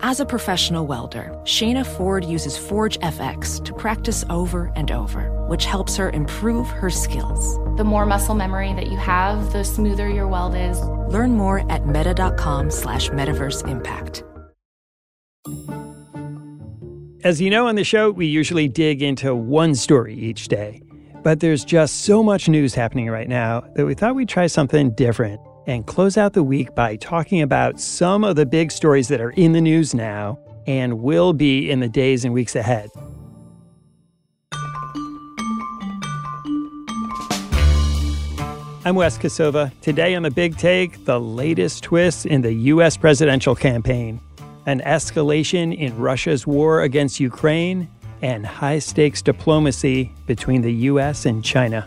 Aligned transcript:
As 0.00 0.20
a 0.20 0.26
professional 0.26 0.86
welder, 0.86 1.34
Shayna 1.44 1.86
Ford 1.86 2.22
uses 2.24 2.58
Forge 2.58 2.98
FX 3.00 3.64
to 3.64 3.72
practice 3.72 4.24
over 4.28 4.70
and 4.76 4.90
over, 4.90 5.30
which 5.48 5.64
helps 5.64 5.96
her 5.96 6.10
improve 6.10 6.68
her 6.68 6.90
skills. 6.90 7.56
The 7.78 7.84
more 7.84 8.04
muscle 8.04 8.34
memory 8.34 8.74
that 8.74 8.88
you 8.88 8.98
have, 8.98 9.52
the 9.54 9.64
smoother 9.64 10.08
your 10.08 10.28
weld 10.28 10.54
is. 10.54 10.78
Learn 11.08 11.32
more 11.32 11.70
at 11.72 11.86
meta.com 11.86 12.70
slash 12.70 13.08
metaverse 13.08 13.66
impact. 13.66 14.22
As 17.24 17.40
you 17.40 17.48
know 17.48 17.66
on 17.66 17.76
the 17.76 17.84
show, 17.84 18.10
we 18.10 18.26
usually 18.26 18.68
dig 18.68 19.02
into 19.02 19.34
one 19.34 19.74
story 19.74 20.14
each 20.14 20.48
day. 20.48 20.82
But 21.22 21.40
there's 21.40 21.64
just 21.64 22.02
so 22.02 22.22
much 22.22 22.48
news 22.48 22.74
happening 22.74 23.08
right 23.08 23.28
now 23.28 23.64
that 23.74 23.86
we 23.86 23.94
thought 23.94 24.14
we'd 24.14 24.28
try 24.28 24.46
something 24.46 24.90
different 24.90 25.40
and 25.66 25.86
close 25.86 26.16
out 26.16 26.32
the 26.32 26.42
week 26.42 26.74
by 26.74 26.96
talking 26.96 27.42
about 27.42 27.80
some 27.80 28.24
of 28.24 28.36
the 28.36 28.46
big 28.46 28.70
stories 28.70 29.08
that 29.08 29.20
are 29.20 29.30
in 29.30 29.52
the 29.52 29.60
news 29.60 29.94
now 29.94 30.38
and 30.66 31.00
will 31.00 31.32
be 31.32 31.70
in 31.70 31.80
the 31.80 31.88
days 31.88 32.24
and 32.24 32.32
weeks 32.32 32.56
ahead. 32.56 32.90
I'm 38.84 38.94
Wes 38.94 39.18
Kosova. 39.18 39.72
Today 39.80 40.14
on 40.14 40.22
The 40.22 40.30
Big 40.30 40.56
Take, 40.56 41.04
the 41.06 41.18
latest 41.18 41.82
twist 41.82 42.24
in 42.24 42.42
the 42.42 42.52
U.S. 42.52 42.96
presidential 42.96 43.56
campaign, 43.56 44.20
an 44.66 44.80
escalation 44.82 45.76
in 45.76 45.96
Russia's 45.98 46.46
war 46.46 46.82
against 46.82 47.18
Ukraine, 47.18 47.88
and 48.22 48.46
high 48.46 48.78
stakes 48.78 49.22
diplomacy 49.22 50.12
between 50.26 50.62
the 50.62 50.72
U.S. 50.72 51.26
and 51.26 51.44
China. 51.44 51.84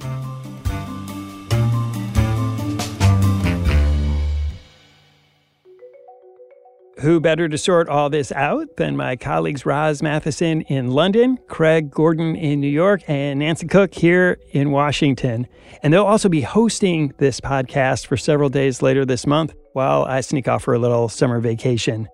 Who 7.01 7.21
better 7.21 7.47
to 7.47 7.57
sort 7.57 7.87
all 7.87 8.09
this 8.09 8.29
out 8.33 8.75
than 8.75 8.97
my 8.97 9.15
colleagues 9.15 9.65
Roz 9.65 10.01
Mathieson 10.01 10.63
in 10.63 10.91
London, 10.91 11.37
Craig 11.47 11.89
Gordon 11.89 12.35
in 12.35 12.59
New 12.59 12.67
York, 12.67 13.03
and 13.07 13.39
Nancy 13.39 13.67
Cook 13.67 13.93
here 13.93 14.37
in 14.51 14.71
Washington. 14.71 15.47
And 15.81 15.93
they'll 15.93 16.03
also 16.03 16.27
be 16.27 16.41
hosting 16.41 17.13
this 17.17 17.39
podcast 17.39 18.05
for 18.05 18.17
several 18.17 18.49
days 18.49 18.81
later 18.81 19.05
this 19.05 19.25
month 19.25 19.53
while 19.71 20.03
I 20.03 20.19
sneak 20.19 20.49
off 20.49 20.63
for 20.63 20.73
a 20.73 20.79
little 20.79 21.07
summer 21.07 21.39
vacation. 21.39 22.09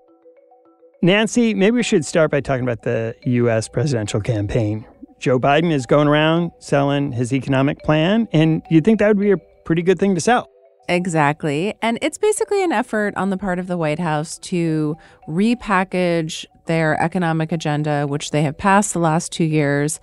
Nancy, 1.02 1.56
maybe 1.56 1.78
we 1.78 1.84
should 1.84 2.06
start 2.06 2.30
by 2.30 2.42
talking 2.42 2.64
about 2.64 2.84
the 2.84 3.16
U.S. 3.24 3.68
presidential 3.68 4.22
campaign. 4.22 4.86
Joe 5.20 5.40
Biden 5.40 5.72
is 5.72 5.88
going 5.88 6.08
around 6.08 6.52
selling 6.60 7.12
his 7.12 7.34
economic 7.34 7.80
plan, 7.80 8.28
and 8.32 8.62
you'd 8.70 8.86
think 8.86 9.00
that 9.00 9.08
would 9.08 9.20
be 9.20 9.32
a 9.32 9.38
pretty 9.66 9.82
good 9.82 9.98
thing 9.98 10.14
to 10.14 10.22
sell. 10.22 10.48
Exactly. 10.88 11.74
And 11.82 11.98
it's 12.02 12.18
basically 12.18 12.64
an 12.64 12.72
effort 12.72 13.16
on 13.18 13.30
the 13.30 13.38
part 13.38 13.60
of 13.60 13.68
the 13.68 13.78
White 13.78 14.00
House 14.00 14.38
to 14.40 14.98
repackage 15.28 16.46
their 16.66 17.00
economic 17.02 17.52
agenda, 17.52 18.06
which 18.08 18.32
they 18.32 18.44
have 18.44 18.58
passed 18.58 18.94
the 18.94 19.00
last 19.00 19.32
two 19.32 19.44
years, 19.44 20.00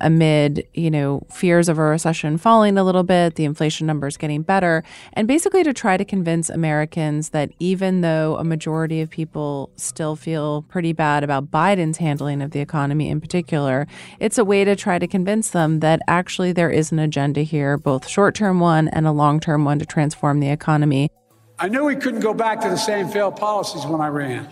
amid, 0.00 0.66
you 0.74 0.90
know, 0.90 1.22
fears 1.30 1.68
of 1.68 1.78
a 1.78 1.82
recession 1.82 2.36
falling 2.38 2.76
a 2.76 2.84
little 2.84 3.02
bit, 3.02 3.36
the 3.36 3.44
inflation 3.44 3.86
numbers 3.86 4.16
getting 4.16 4.42
better, 4.42 4.84
and 5.14 5.26
basically 5.26 5.64
to 5.64 5.72
try 5.72 5.96
to 5.96 6.04
convince 6.04 6.50
Americans 6.50 7.30
that 7.30 7.50
even 7.58 8.00
though 8.00 8.36
a 8.36 8.44
majority 8.44 9.00
of 9.00 9.10
people 9.10 9.70
still 9.76 10.16
feel 10.16 10.62
pretty 10.62 10.92
bad 10.92 11.24
about 11.24 11.50
Biden's 11.50 11.98
handling 11.98 12.42
of 12.42 12.50
the 12.50 12.60
economy 12.60 13.08
in 13.08 13.20
particular, 13.20 13.86
it's 14.20 14.38
a 14.38 14.44
way 14.44 14.64
to 14.64 14.76
try 14.76 14.98
to 14.98 15.06
convince 15.06 15.50
them 15.50 15.80
that 15.80 16.00
actually 16.06 16.52
there 16.52 16.70
is 16.70 16.92
an 16.92 16.98
agenda 16.98 17.42
here, 17.42 17.78
both 17.78 18.06
short-term 18.06 18.60
one 18.60 18.88
and 18.88 19.06
a 19.06 19.12
long-term 19.12 19.64
one 19.64 19.78
to 19.78 19.86
transform 19.86 20.40
the 20.40 20.50
economy. 20.50 21.10
I 21.58 21.68
knew 21.68 21.84
we 21.84 21.96
couldn't 21.96 22.20
go 22.20 22.34
back 22.34 22.60
to 22.60 22.68
the 22.68 22.76
same 22.76 23.08
failed 23.08 23.36
policies 23.36 23.86
when 23.86 24.00
I 24.00 24.08
ran. 24.08 24.48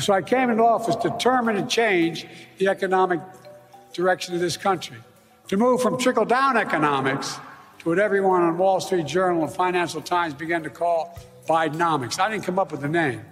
So 0.00 0.12
I 0.12 0.22
came 0.22 0.50
into 0.50 0.64
office 0.64 0.96
determined 0.96 1.58
to 1.58 1.66
change 1.66 2.26
the 2.58 2.68
economic 2.68 3.20
direction 3.96 4.34
of 4.34 4.40
this 4.40 4.56
country. 4.56 4.98
To 5.48 5.56
move 5.56 5.80
from 5.80 5.98
trickle 5.98 6.24
down 6.24 6.56
economics 6.56 7.38
to 7.78 7.88
what 7.88 7.98
everyone 7.98 8.42
on 8.42 8.58
Wall 8.58 8.80
Street 8.80 9.06
Journal 9.06 9.42
and 9.42 9.52
Financial 9.52 10.00
Times 10.00 10.34
began 10.34 10.62
to 10.64 10.70
call 10.70 11.18
Bidenomics. 11.48 12.20
I 12.20 12.30
didn't 12.30 12.44
come 12.44 12.58
up 12.58 12.70
with 12.70 12.82
the 12.82 12.88
name. 12.88 13.24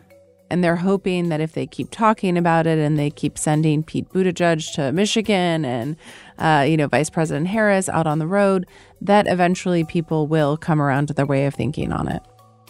And 0.51 0.63
they're 0.63 0.77
hoping 0.77 1.31
that 1.31 1.41
if 1.41 1.53
they 1.53 1.67
keep 1.67 1.91
talking 1.91 2.39
about 2.39 2.67
it 2.67 2.79
and 2.79 2.99
they 2.99 3.11
keep 3.11 3.37
sending 3.37 3.83
Pete 3.83 4.09
Buttigieg 4.11 4.75
to 4.75 4.93
Michigan 4.93 5.65
and, 5.65 5.97
uh, 6.39 6.65
you 6.69 6.77
know, 6.77 6.87
Vice 6.87 7.11
President 7.11 7.49
Harris 7.49 7.89
out 7.89 8.07
on 8.07 8.19
the 8.19 8.27
road, 8.27 8.67
that 9.01 9.27
eventually 9.27 9.85
people 9.85 10.27
will 10.27 10.57
come 10.57 10.81
around 10.81 11.09
to 11.09 11.15
their 11.15 11.27
way 11.27 11.47
of 11.47 11.55
thinking 11.55 11.93
on 11.93 12.09
it. 12.09 12.23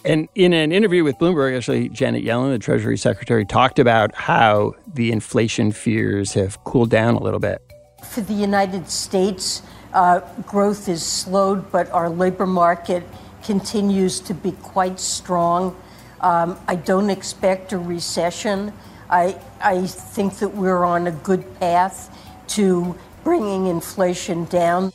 And 0.05 0.29
in 0.35 0.53
an 0.53 0.71
interview 0.71 1.03
with 1.03 1.17
Bloomberg, 1.17 1.57
actually, 1.57 1.89
Janet 1.89 2.23
Yellen, 2.23 2.51
the 2.51 2.59
Treasury 2.59 2.97
Secretary, 2.97 3.43
talked 3.43 3.79
about 3.79 4.13
how 4.15 4.73
the 4.93 5.11
inflation 5.11 5.71
fears 5.71 6.33
have 6.33 6.63
cooled 6.63 6.91
down 6.91 7.15
a 7.15 7.21
little 7.21 7.39
bit. 7.39 7.64
For 8.09 8.21
the 8.21 8.33
United 8.33 8.89
States, 8.89 9.61
uh, 9.93 10.21
growth 10.43 10.87
is 10.87 11.03
slowed, 11.03 11.71
but 11.71 11.89
our 11.91 12.09
labor 12.09 12.45
market 12.45 13.03
continues 13.43 14.19
to 14.21 14.33
be 14.33 14.51
quite 14.51 14.99
strong. 14.99 15.75
Um, 16.21 16.57
I 16.67 16.75
don't 16.75 17.09
expect 17.09 17.73
a 17.73 17.77
recession. 17.77 18.73
I, 19.09 19.39
I 19.61 19.85
think 19.85 20.39
that 20.39 20.55
we're 20.55 20.83
on 20.83 21.07
a 21.07 21.11
good 21.11 21.59
path 21.59 22.09
to 22.49 22.95
bringing 23.23 23.67
inflation 23.67 24.45
down. 24.45 24.91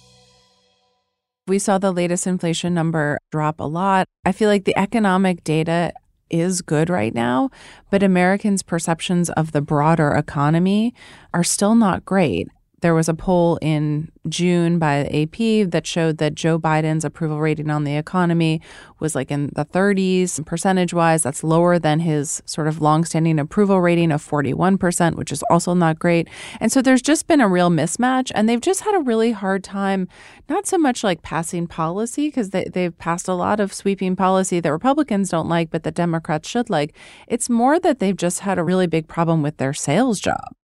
We 1.46 1.58
saw 1.58 1.78
the 1.78 1.92
latest 1.92 2.26
inflation 2.26 2.74
number 2.74 3.18
drop 3.30 3.60
a 3.60 3.64
lot. 3.64 4.06
I 4.24 4.32
feel 4.32 4.48
like 4.48 4.64
the 4.64 4.78
economic 4.78 5.44
data 5.44 5.92
is 6.30 6.62
good 6.62 6.88
right 6.88 7.14
now, 7.14 7.50
but 7.90 8.02
Americans' 8.02 8.62
perceptions 8.62 9.30
of 9.30 9.52
the 9.52 9.60
broader 9.60 10.12
economy 10.12 10.94
are 11.34 11.42
still 11.42 11.74
not 11.74 12.04
great. 12.04 12.48
There 12.80 12.94
was 12.94 13.08
a 13.08 13.14
poll 13.14 13.58
in 13.60 14.10
June 14.28 14.78
by 14.78 15.04
AP 15.06 15.70
that 15.70 15.86
showed 15.86 16.18
that 16.18 16.34
Joe 16.34 16.58
Biden's 16.58 17.04
approval 17.04 17.40
rating 17.40 17.70
on 17.70 17.84
the 17.84 17.96
economy 17.96 18.60
was 18.98 19.14
like 19.14 19.30
in 19.30 19.50
the 19.54 19.64
30s 19.64 20.44
percentage 20.46 20.92
wise. 20.92 21.22
That's 21.22 21.42
lower 21.42 21.78
than 21.78 22.00
his 22.00 22.42
sort 22.46 22.68
of 22.68 22.80
longstanding 22.80 23.38
approval 23.38 23.80
rating 23.80 24.12
of 24.12 24.26
41%, 24.26 25.16
which 25.16 25.32
is 25.32 25.42
also 25.50 25.74
not 25.74 25.98
great. 25.98 26.28
And 26.60 26.70
so 26.70 26.82
there's 26.82 27.02
just 27.02 27.26
been 27.26 27.40
a 27.40 27.48
real 27.48 27.70
mismatch, 27.70 28.30
and 28.34 28.48
they've 28.48 28.60
just 28.60 28.82
had 28.82 28.94
a 28.94 29.00
really 29.00 29.32
hard 29.32 29.64
time, 29.64 30.08
not 30.48 30.66
so 30.66 30.78
much 30.78 31.02
like 31.02 31.22
passing 31.22 31.66
policy, 31.66 32.28
because 32.28 32.50
they, 32.50 32.64
they've 32.64 32.96
passed 32.98 33.28
a 33.28 33.34
lot 33.34 33.60
of 33.60 33.72
sweeping 33.72 34.16
policy 34.16 34.60
that 34.60 34.72
Republicans 34.72 35.30
don't 35.30 35.48
like, 35.48 35.70
but 35.70 35.82
that 35.82 35.94
Democrats 35.94 36.48
should 36.48 36.70
like. 36.70 36.94
It's 37.26 37.50
more 37.50 37.80
that 37.80 37.98
they've 37.98 38.16
just 38.16 38.40
had 38.40 38.58
a 38.58 38.64
really 38.64 38.86
big 38.86 39.08
problem 39.08 39.42
with 39.42 39.56
their 39.56 39.72
sales 39.72 40.20
job. 40.20 40.54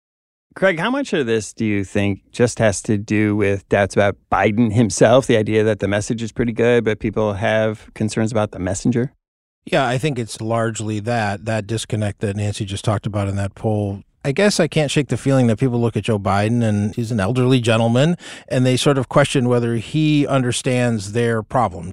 Craig, 0.56 0.78
how 0.78 0.90
much 0.90 1.12
of 1.12 1.26
this 1.26 1.52
do 1.52 1.66
you 1.66 1.84
think 1.84 2.22
just 2.32 2.58
has 2.60 2.80
to 2.80 2.96
do 2.96 3.36
with 3.36 3.68
doubts 3.68 3.94
about 3.94 4.16
Biden 4.32 4.72
himself, 4.72 5.26
the 5.26 5.36
idea 5.36 5.62
that 5.62 5.80
the 5.80 5.86
message 5.86 6.22
is 6.22 6.32
pretty 6.32 6.52
good, 6.52 6.82
but 6.82 6.98
people 6.98 7.34
have 7.34 7.92
concerns 7.92 8.32
about 8.32 8.52
the 8.52 8.58
messenger? 8.58 9.12
Yeah, 9.66 9.86
I 9.86 9.98
think 9.98 10.18
it's 10.18 10.40
largely 10.40 10.98
that, 11.00 11.44
that 11.44 11.66
disconnect 11.66 12.20
that 12.20 12.36
Nancy 12.36 12.64
just 12.64 12.86
talked 12.86 13.04
about 13.04 13.28
in 13.28 13.36
that 13.36 13.54
poll. 13.54 14.00
I 14.24 14.32
guess 14.32 14.58
I 14.58 14.66
can't 14.66 14.90
shake 14.90 15.08
the 15.08 15.18
feeling 15.18 15.46
that 15.48 15.58
people 15.58 15.78
look 15.78 15.94
at 15.94 16.04
Joe 16.04 16.18
Biden 16.18 16.62
and 16.62 16.94
he's 16.94 17.12
an 17.12 17.20
elderly 17.20 17.60
gentleman 17.60 18.16
and 18.48 18.64
they 18.64 18.78
sort 18.78 18.96
of 18.96 19.10
question 19.10 19.50
whether 19.50 19.76
he 19.76 20.26
understands 20.26 21.12
their 21.12 21.42
problem. 21.42 21.92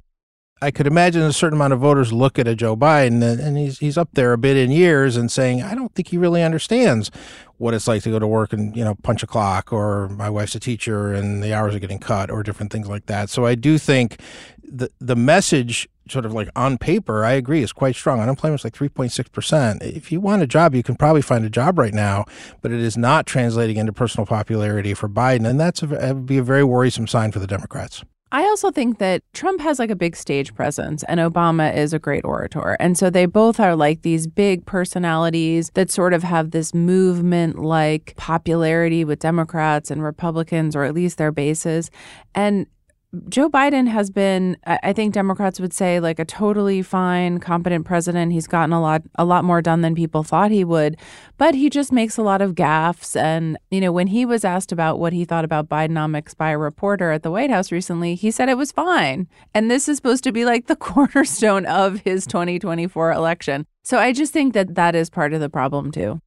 I 0.64 0.70
could 0.70 0.86
imagine 0.86 1.20
a 1.20 1.32
certain 1.32 1.58
amount 1.58 1.74
of 1.74 1.80
voters 1.80 2.10
look 2.10 2.38
at 2.38 2.48
a 2.48 2.56
Joe 2.56 2.74
Biden 2.74 3.22
and 3.22 3.58
he's 3.58 3.78
he's 3.80 3.98
up 3.98 4.08
there 4.14 4.32
a 4.32 4.38
bit 4.38 4.56
in 4.56 4.70
years 4.70 5.14
and 5.14 5.30
saying, 5.30 5.62
I 5.62 5.74
don't 5.74 5.94
think 5.94 6.08
he 6.08 6.16
really 6.16 6.42
understands 6.42 7.10
what 7.58 7.74
it's 7.74 7.86
like 7.86 8.02
to 8.04 8.10
go 8.10 8.18
to 8.18 8.26
work 8.26 8.54
and, 8.54 8.74
you 8.74 8.82
know, 8.82 8.94
punch 9.02 9.22
a 9.22 9.26
clock 9.26 9.74
or 9.74 10.08
my 10.08 10.30
wife's 10.30 10.54
a 10.54 10.60
teacher 10.60 11.12
and 11.12 11.42
the 11.42 11.52
hours 11.52 11.74
are 11.74 11.78
getting 11.78 11.98
cut 11.98 12.30
or 12.30 12.42
different 12.42 12.72
things 12.72 12.88
like 12.88 13.04
that. 13.06 13.28
So 13.28 13.44
I 13.44 13.54
do 13.54 13.76
think 13.76 14.18
the 14.62 14.88
the 15.00 15.14
message 15.14 15.86
sort 16.08 16.24
of 16.24 16.32
like 16.32 16.48
on 16.56 16.78
paper, 16.78 17.26
I 17.26 17.32
agree, 17.32 17.62
is 17.62 17.74
quite 17.74 17.94
strong. 17.94 18.20
Unemployment 18.20 18.60
is 18.60 18.64
like 18.64 18.74
3.6%. 18.74 19.82
If 19.82 20.10
you 20.10 20.18
want 20.18 20.42
a 20.42 20.46
job, 20.46 20.74
you 20.74 20.82
can 20.82 20.96
probably 20.96 21.22
find 21.22 21.44
a 21.44 21.50
job 21.50 21.78
right 21.78 21.94
now, 21.94 22.24
but 22.62 22.72
it 22.72 22.80
is 22.80 22.96
not 22.96 23.26
translating 23.26 23.76
into 23.76 23.92
personal 23.92 24.24
popularity 24.24 24.94
for 24.94 25.10
Biden. 25.10 25.46
And 25.46 25.60
that's 25.60 25.82
a, 25.82 25.86
that 25.88 26.14
would 26.14 26.26
be 26.26 26.38
a 26.38 26.42
very 26.42 26.64
worrisome 26.64 27.06
sign 27.06 27.32
for 27.32 27.38
the 27.38 27.46
Democrats. 27.46 28.02
I 28.34 28.42
also 28.46 28.72
think 28.72 28.98
that 28.98 29.22
Trump 29.32 29.60
has 29.60 29.78
like 29.78 29.90
a 29.90 29.94
big 29.94 30.16
stage 30.16 30.56
presence 30.56 31.04
and 31.04 31.20
Obama 31.20 31.72
is 31.72 31.92
a 31.92 32.00
great 32.00 32.24
orator. 32.24 32.76
And 32.80 32.98
so 32.98 33.08
they 33.08 33.26
both 33.26 33.60
are 33.60 33.76
like 33.76 34.02
these 34.02 34.26
big 34.26 34.66
personalities 34.66 35.70
that 35.74 35.88
sort 35.88 36.12
of 36.12 36.24
have 36.24 36.50
this 36.50 36.74
movement 36.74 37.60
like 37.60 38.14
popularity 38.16 39.04
with 39.04 39.20
Democrats 39.20 39.88
and 39.88 40.02
Republicans, 40.02 40.74
or 40.74 40.82
at 40.82 40.94
least 40.94 41.16
their 41.16 41.30
bases. 41.30 41.92
And 42.34 42.66
Joe 43.28 43.48
Biden 43.48 43.88
has 43.88 44.10
been, 44.10 44.56
I 44.66 44.92
think 44.92 45.14
Democrats 45.14 45.60
would 45.60 45.72
say, 45.72 46.00
like 46.00 46.18
a 46.18 46.24
totally 46.24 46.82
fine, 46.82 47.38
competent 47.38 47.84
president. 47.84 48.32
He's 48.32 48.46
gotten 48.46 48.72
a 48.72 48.80
lot, 48.80 49.02
a 49.16 49.24
lot 49.24 49.44
more 49.44 49.62
done 49.62 49.82
than 49.82 49.94
people 49.94 50.22
thought 50.22 50.50
he 50.50 50.64
would, 50.64 50.96
but 51.36 51.54
he 51.54 51.70
just 51.70 51.92
makes 51.92 52.16
a 52.16 52.22
lot 52.22 52.42
of 52.42 52.54
gaffes. 52.54 53.14
And 53.20 53.58
you 53.70 53.80
know, 53.80 53.92
when 53.92 54.08
he 54.08 54.24
was 54.24 54.44
asked 54.44 54.72
about 54.72 54.98
what 54.98 55.12
he 55.12 55.24
thought 55.24 55.44
about 55.44 55.68
Bidenomics 55.68 56.36
by 56.36 56.50
a 56.50 56.58
reporter 56.58 57.10
at 57.10 57.22
the 57.22 57.30
White 57.30 57.50
House 57.50 57.70
recently, 57.70 58.14
he 58.14 58.30
said 58.30 58.48
it 58.48 58.58
was 58.58 58.72
fine. 58.72 59.28
And 59.54 59.70
this 59.70 59.88
is 59.88 59.96
supposed 59.96 60.24
to 60.24 60.32
be 60.32 60.44
like 60.44 60.66
the 60.66 60.76
cornerstone 60.76 61.66
of 61.66 62.00
his 62.00 62.26
2024 62.26 63.12
election. 63.12 63.66
So 63.82 63.98
I 63.98 64.12
just 64.12 64.32
think 64.32 64.54
that 64.54 64.74
that 64.76 64.94
is 64.94 65.10
part 65.10 65.34
of 65.34 65.40
the 65.40 65.50
problem 65.50 65.92
too. 65.92 66.20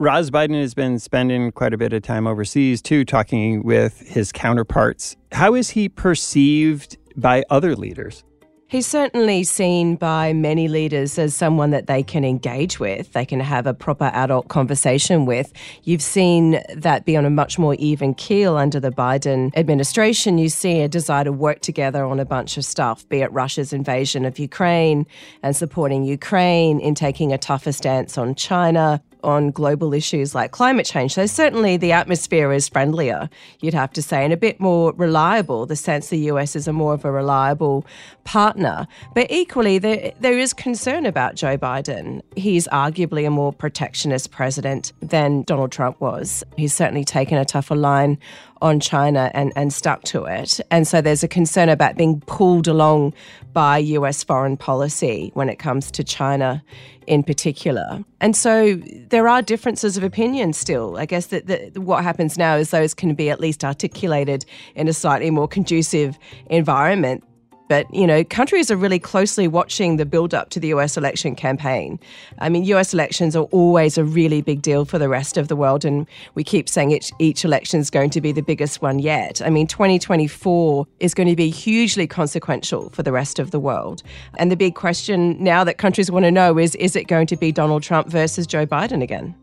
Roz 0.00 0.28
Biden 0.28 0.60
has 0.60 0.74
been 0.74 0.98
spending 0.98 1.52
quite 1.52 1.72
a 1.72 1.78
bit 1.78 1.92
of 1.92 2.02
time 2.02 2.26
overseas 2.26 2.82
too, 2.82 3.04
talking 3.04 3.62
with 3.62 4.00
his 4.00 4.32
counterparts. 4.32 5.14
How 5.30 5.54
is 5.54 5.70
he 5.70 5.88
perceived 5.88 6.98
by 7.16 7.44
other 7.48 7.76
leaders? 7.76 8.24
He's 8.66 8.88
certainly 8.88 9.44
seen 9.44 9.94
by 9.94 10.32
many 10.32 10.66
leaders 10.66 11.16
as 11.16 11.36
someone 11.36 11.70
that 11.70 11.86
they 11.86 12.02
can 12.02 12.24
engage 12.24 12.80
with, 12.80 13.12
they 13.12 13.24
can 13.24 13.38
have 13.38 13.68
a 13.68 13.74
proper 13.74 14.10
adult 14.12 14.48
conversation 14.48 15.26
with. 15.26 15.52
You've 15.84 16.02
seen 16.02 16.60
that 16.74 17.04
be 17.04 17.16
on 17.16 17.24
a 17.24 17.30
much 17.30 17.56
more 17.56 17.74
even 17.74 18.14
keel 18.14 18.56
under 18.56 18.80
the 18.80 18.90
Biden 18.90 19.56
administration. 19.56 20.38
You 20.38 20.48
see 20.48 20.80
a 20.80 20.88
desire 20.88 21.22
to 21.22 21.32
work 21.32 21.60
together 21.60 22.04
on 22.04 22.18
a 22.18 22.24
bunch 22.24 22.56
of 22.56 22.64
stuff, 22.64 23.08
be 23.08 23.20
it 23.20 23.32
Russia's 23.32 23.72
invasion 23.72 24.24
of 24.24 24.40
Ukraine 24.40 25.06
and 25.44 25.54
supporting 25.54 26.02
Ukraine 26.02 26.80
in 26.80 26.96
taking 26.96 27.32
a 27.32 27.38
tougher 27.38 27.70
stance 27.70 28.18
on 28.18 28.34
China, 28.34 29.00
on 29.24 29.50
global 29.50 29.92
issues 29.92 30.34
like 30.34 30.52
climate 30.52 30.86
change. 30.86 31.14
So, 31.14 31.26
certainly 31.26 31.76
the 31.76 31.92
atmosphere 31.92 32.52
is 32.52 32.68
friendlier, 32.68 33.28
you'd 33.60 33.74
have 33.74 33.92
to 33.94 34.02
say, 34.02 34.22
and 34.22 34.32
a 34.32 34.36
bit 34.36 34.60
more 34.60 34.92
reliable. 34.92 35.66
The 35.66 35.76
sense 35.76 36.08
the 36.08 36.18
US 36.30 36.54
is 36.54 36.68
a 36.68 36.72
more 36.72 36.94
of 36.94 37.04
a 37.04 37.10
reliable 37.10 37.84
partner. 38.24 38.86
But 39.14 39.30
equally, 39.30 39.78
there, 39.78 40.12
there 40.20 40.38
is 40.38 40.52
concern 40.52 41.06
about 41.06 41.34
Joe 41.34 41.56
Biden. 41.56 42.22
He's 42.36 42.68
arguably 42.68 43.26
a 43.26 43.30
more 43.30 43.52
protectionist 43.52 44.30
president 44.30 44.92
than 45.00 45.42
Donald 45.42 45.72
Trump 45.72 46.00
was. 46.00 46.44
He's 46.56 46.74
certainly 46.74 47.04
taken 47.04 47.38
a 47.38 47.44
tougher 47.44 47.76
line 47.76 48.18
on 48.64 48.80
China 48.80 49.30
and, 49.34 49.52
and 49.56 49.72
stuck 49.74 50.02
to 50.04 50.24
it. 50.24 50.58
And 50.70 50.88
so 50.88 51.02
there's 51.02 51.22
a 51.22 51.28
concern 51.28 51.68
about 51.68 51.96
being 51.96 52.20
pulled 52.22 52.66
along 52.66 53.12
by 53.52 53.76
US 53.76 54.24
foreign 54.24 54.56
policy 54.56 55.30
when 55.34 55.50
it 55.50 55.58
comes 55.58 55.90
to 55.90 56.02
China 56.02 56.64
in 57.06 57.22
particular. 57.22 58.02
And 58.22 58.34
so 58.34 58.76
there 59.10 59.28
are 59.28 59.42
differences 59.42 59.98
of 59.98 60.02
opinion 60.02 60.54
still. 60.54 60.96
I 60.96 61.04
guess 61.04 61.26
that, 61.26 61.46
that 61.46 61.76
what 61.76 62.02
happens 62.02 62.38
now 62.38 62.56
is 62.56 62.70
those 62.70 62.94
can 62.94 63.14
be 63.14 63.28
at 63.28 63.38
least 63.38 63.64
articulated 63.64 64.46
in 64.74 64.88
a 64.88 64.94
slightly 64.94 65.30
more 65.30 65.46
conducive 65.46 66.18
environment 66.46 67.22
but, 67.68 67.92
you 67.94 68.06
know, 68.06 68.24
countries 68.24 68.70
are 68.70 68.76
really 68.76 68.98
closely 68.98 69.48
watching 69.48 69.96
the 69.96 70.06
build 70.06 70.34
up 70.34 70.50
to 70.50 70.60
the 70.60 70.68
US 70.68 70.96
election 70.96 71.34
campaign. 71.34 71.98
I 72.38 72.48
mean, 72.48 72.64
US 72.64 72.92
elections 72.92 73.34
are 73.34 73.44
always 73.44 73.96
a 73.96 74.04
really 74.04 74.42
big 74.42 74.62
deal 74.62 74.84
for 74.84 74.98
the 74.98 75.08
rest 75.08 75.36
of 75.36 75.48
the 75.48 75.56
world. 75.56 75.84
And 75.84 76.06
we 76.34 76.44
keep 76.44 76.68
saying 76.68 76.90
each, 76.90 77.10
each 77.18 77.44
election 77.44 77.80
is 77.80 77.90
going 77.90 78.10
to 78.10 78.20
be 78.20 78.32
the 78.32 78.42
biggest 78.42 78.82
one 78.82 78.98
yet. 78.98 79.40
I 79.42 79.50
mean, 79.50 79.66
2024 79.66 80.86
is 81.00 81.14
going 81.14 81.28
to 81.28 81.36
be 81.36 81.50
hugely 81.50 82.06
consequential 82.06 82.90
for 82.90 83.02
the 83.02 83.12
rest 83.12 83.38
of 83.38 83.50
the 83.50 83.60
world. 83.60 84.02
And 84.38 84.50
the 84.50 84.56
big 84.56 84.74
question 84.74 85.42
now 85.42 85.64
that 85.64 85.78
countries 85.78 86.10
want 86.10 86.24
to 86.24 86.30
know 86.30 86.58
is 86.58 86.74
is 86.76 86.96
it 86.96 87.04
going 87.04 87.26
to 87.28 87.36
be 87.36 87.52
Donald 87.52 87.82
Trump 87.82 88.08
versus 88.08 88.46
Joe 88.46 88.66
Biden 88.66 89.02
again? 89.02 89.34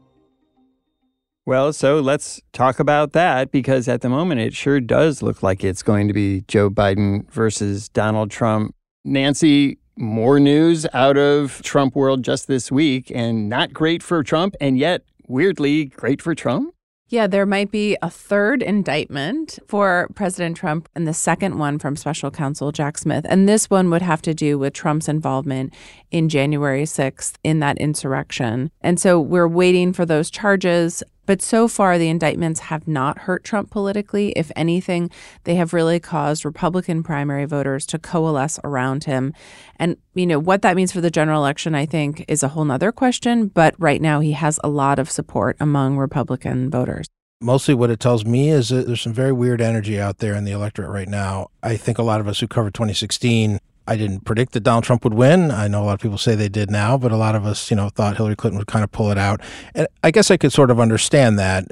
Well, 1.45 1.73
so 1.73 1.99
let's 1.99 2.39
talk 2.53 2.79
about 2.79 3.13
that 3.13 3.51
because 3.51 3.87
at 3.87 4.01
the 4.01 4.09
moment 4.09 4.41
it 4.41 4.53
sure 4.53 4.79
does 4.79 5.23
look 5.23 5.41
like 5.41 5.63
it's 5.63 5.81
going 5.81 6.07
to 6.07 6.13
be 6.13 6.41
Joe 6.47 6.69
Biden 6.69 7.29
versus 7.31 7.89
Donald 7.89 8.29
Trump. 8.29 8.75
Nancy, 9.03 9.79
more 9.97 10.39
news 10.39 10.85
out 10.93 11.17
of 11.17 11.61
Trump 11.63 11.95
world 11.95 12.23
just 12.23 12.47
this 12.47 12.71
week 12.71 13.11
and 13.13 13.49
not 13.49 13.73
great 13.73 14.03
for 14.03 14.21
Trump 14.23 14.55
and 14.61 14.77
yet 14.77 15.01
weirdly 15.27 15.85
great 15.85 16.21
for 16.21 16.35
Trump. 16.35 16.75
Yeah, 17.11 17.27
there 17.27 17.45
might 17.45 17.71
be 17.71 17.97
a 18.01 18.09
third 18.09 18.63
indictment 18.63 19.59
for 19.67 20.09
President 20.15 20.55
Trump 20.55 20.87
and 20.95 21.05
the 21.05 21.13
second 21.13 21.59
one 21.59 21.77
from 21.77 21.97
special 21.97 22.31
counsel 22.31 22.71
Jack 22.71 22.97
Smith. 22.97 23.25
And 23.27 23.49
this 23.49 23.69
one 23.69 23.89
would 23.89 24.01
have 24.01 24.21
to 24.21 24.33
do 24.33 24.57
with 24.57 24.71
Trump's 24.71 25.09
involvement 25.09 25.73
in 26.09 26.29
January 26.29 26.83
6th 26.83 27.33
in 27.43 27.59
that 27.59 27.77
insurrection. 27.79 28.71
And 28.79 28.97
so 28.97 29.19
we're 29.19 29.47
waiting 29.47 29.91
for 29.91 30.05
those 30.05 30.31
charges. 30.31 31.03
But 31.25 31.41
so 31.41 31.67
far, 31.67 31.97
the 31.97 32.09
indictments 32.09 32.61
have 32.61 32.87
not 32.87 33.19
hurt 33.19 33.43
Trump 33.43 33.69
politically. 33.69 34.31
If 34.31 34.51
anything, 34.55 35.09
they 35.43 35.55
have 35.55 35.73
really 35.73 35.99
caused 35.99 36.45
Republican 36.45 37.03
primary 37.03 37.45
voters 37.45 37.85
to 37.87 37.99
coalesce 37.99 38.59
around 38.63 39.05
him. 39.05 39.33
And, 39.77 39.97
you 40.13 40.25
know, 40.25 40.39
what 40.39 40.61
that 40.63 40.75
means 40.75 40.91
for 40.91 41.01
the 41.01 41.11
general 41.11 41.41
election, 41.41 41.75
I 41.75 41.85
think, 41.85 42.25
is 42.27 42.43
a 42.43 42.49
whole 42.49 42.65
nother 42.65 42.91
question. 42.91 43.47
But 43.47 43.75
right 43.77 44.01
now, 44.01 44.19
he 44.19 44.33
has 44.33 44.59
a 44.63 44.69
lot 44.69 44.99
of 44.99 45.09
support 45.09 45.57
among 45.59 45.97
Republican 45.97 46.69
voters 46.69 47.07
mostly 47.41 47.73
what 47.73 47.89
it 47.89 47.99
tells 47.99 48.23
me 48.23 48.49
is 48.49 48.69
that 48.69 48.87
there's 48.87 49.01
some 49.01 49.13
very 49.13 49.31
weird 49.31 49.61
energy 49.61 49.99
out 49.99 50.19
there 50.19 50.35
in 50.35 50.45
the 50.45 50.51
electorate 50.51 50.89
right 50.89 51.07
now. 51.07 51.47
I 51.63 51.75
think 51.75 51.97
a 51.97 52.03
lot 52.03 52.21
of 52.21 52.27
us 52.27 52.39
who 52.39 52.47
covered 52.47 52.73
2016 52.73 53.59
I 53.91 53.97
didn't 53.97 54.21
predict 54.21 54.53
that 54.53 54.61
Donald 54.61 54.85
Trump 54.85 55.03
would 55.03 55.13
win. 55.13 55.51
I 55.51 55.67
know 55.67 55.83
a 55.83 55.85
lot 55.85 55.95
of 55.95 55.99
people 55.99 56.17
say 56.17 56.33
they 56.33 56.47
did 56.47 56.71
now, 56.71 56.97
but 56.97 57.11
a 57.11 57.17
lot 57.17 57.35
of 57.35 57.45
us, 57.45 57.69
you 57.69 57.75
know, 57.75 57.89
thought 57.89 58.15
Hillary 58.15 58.37
Clinton 58.37 58.57
would 58.57 58.67
kind 58.67 58.85
of 58.85 58.91
pull 58.93 59.11
it 59.11 59.17
out. 59.17 59.41
And 59.75 59.85
I 60.01 60.11
guess 60.11 60.31
I 60.31 60.37
could 60.37 60.53
sort 60.53 60.71
of 60.71 60.79
understand 60.79 61.37
that. 61.39 61.65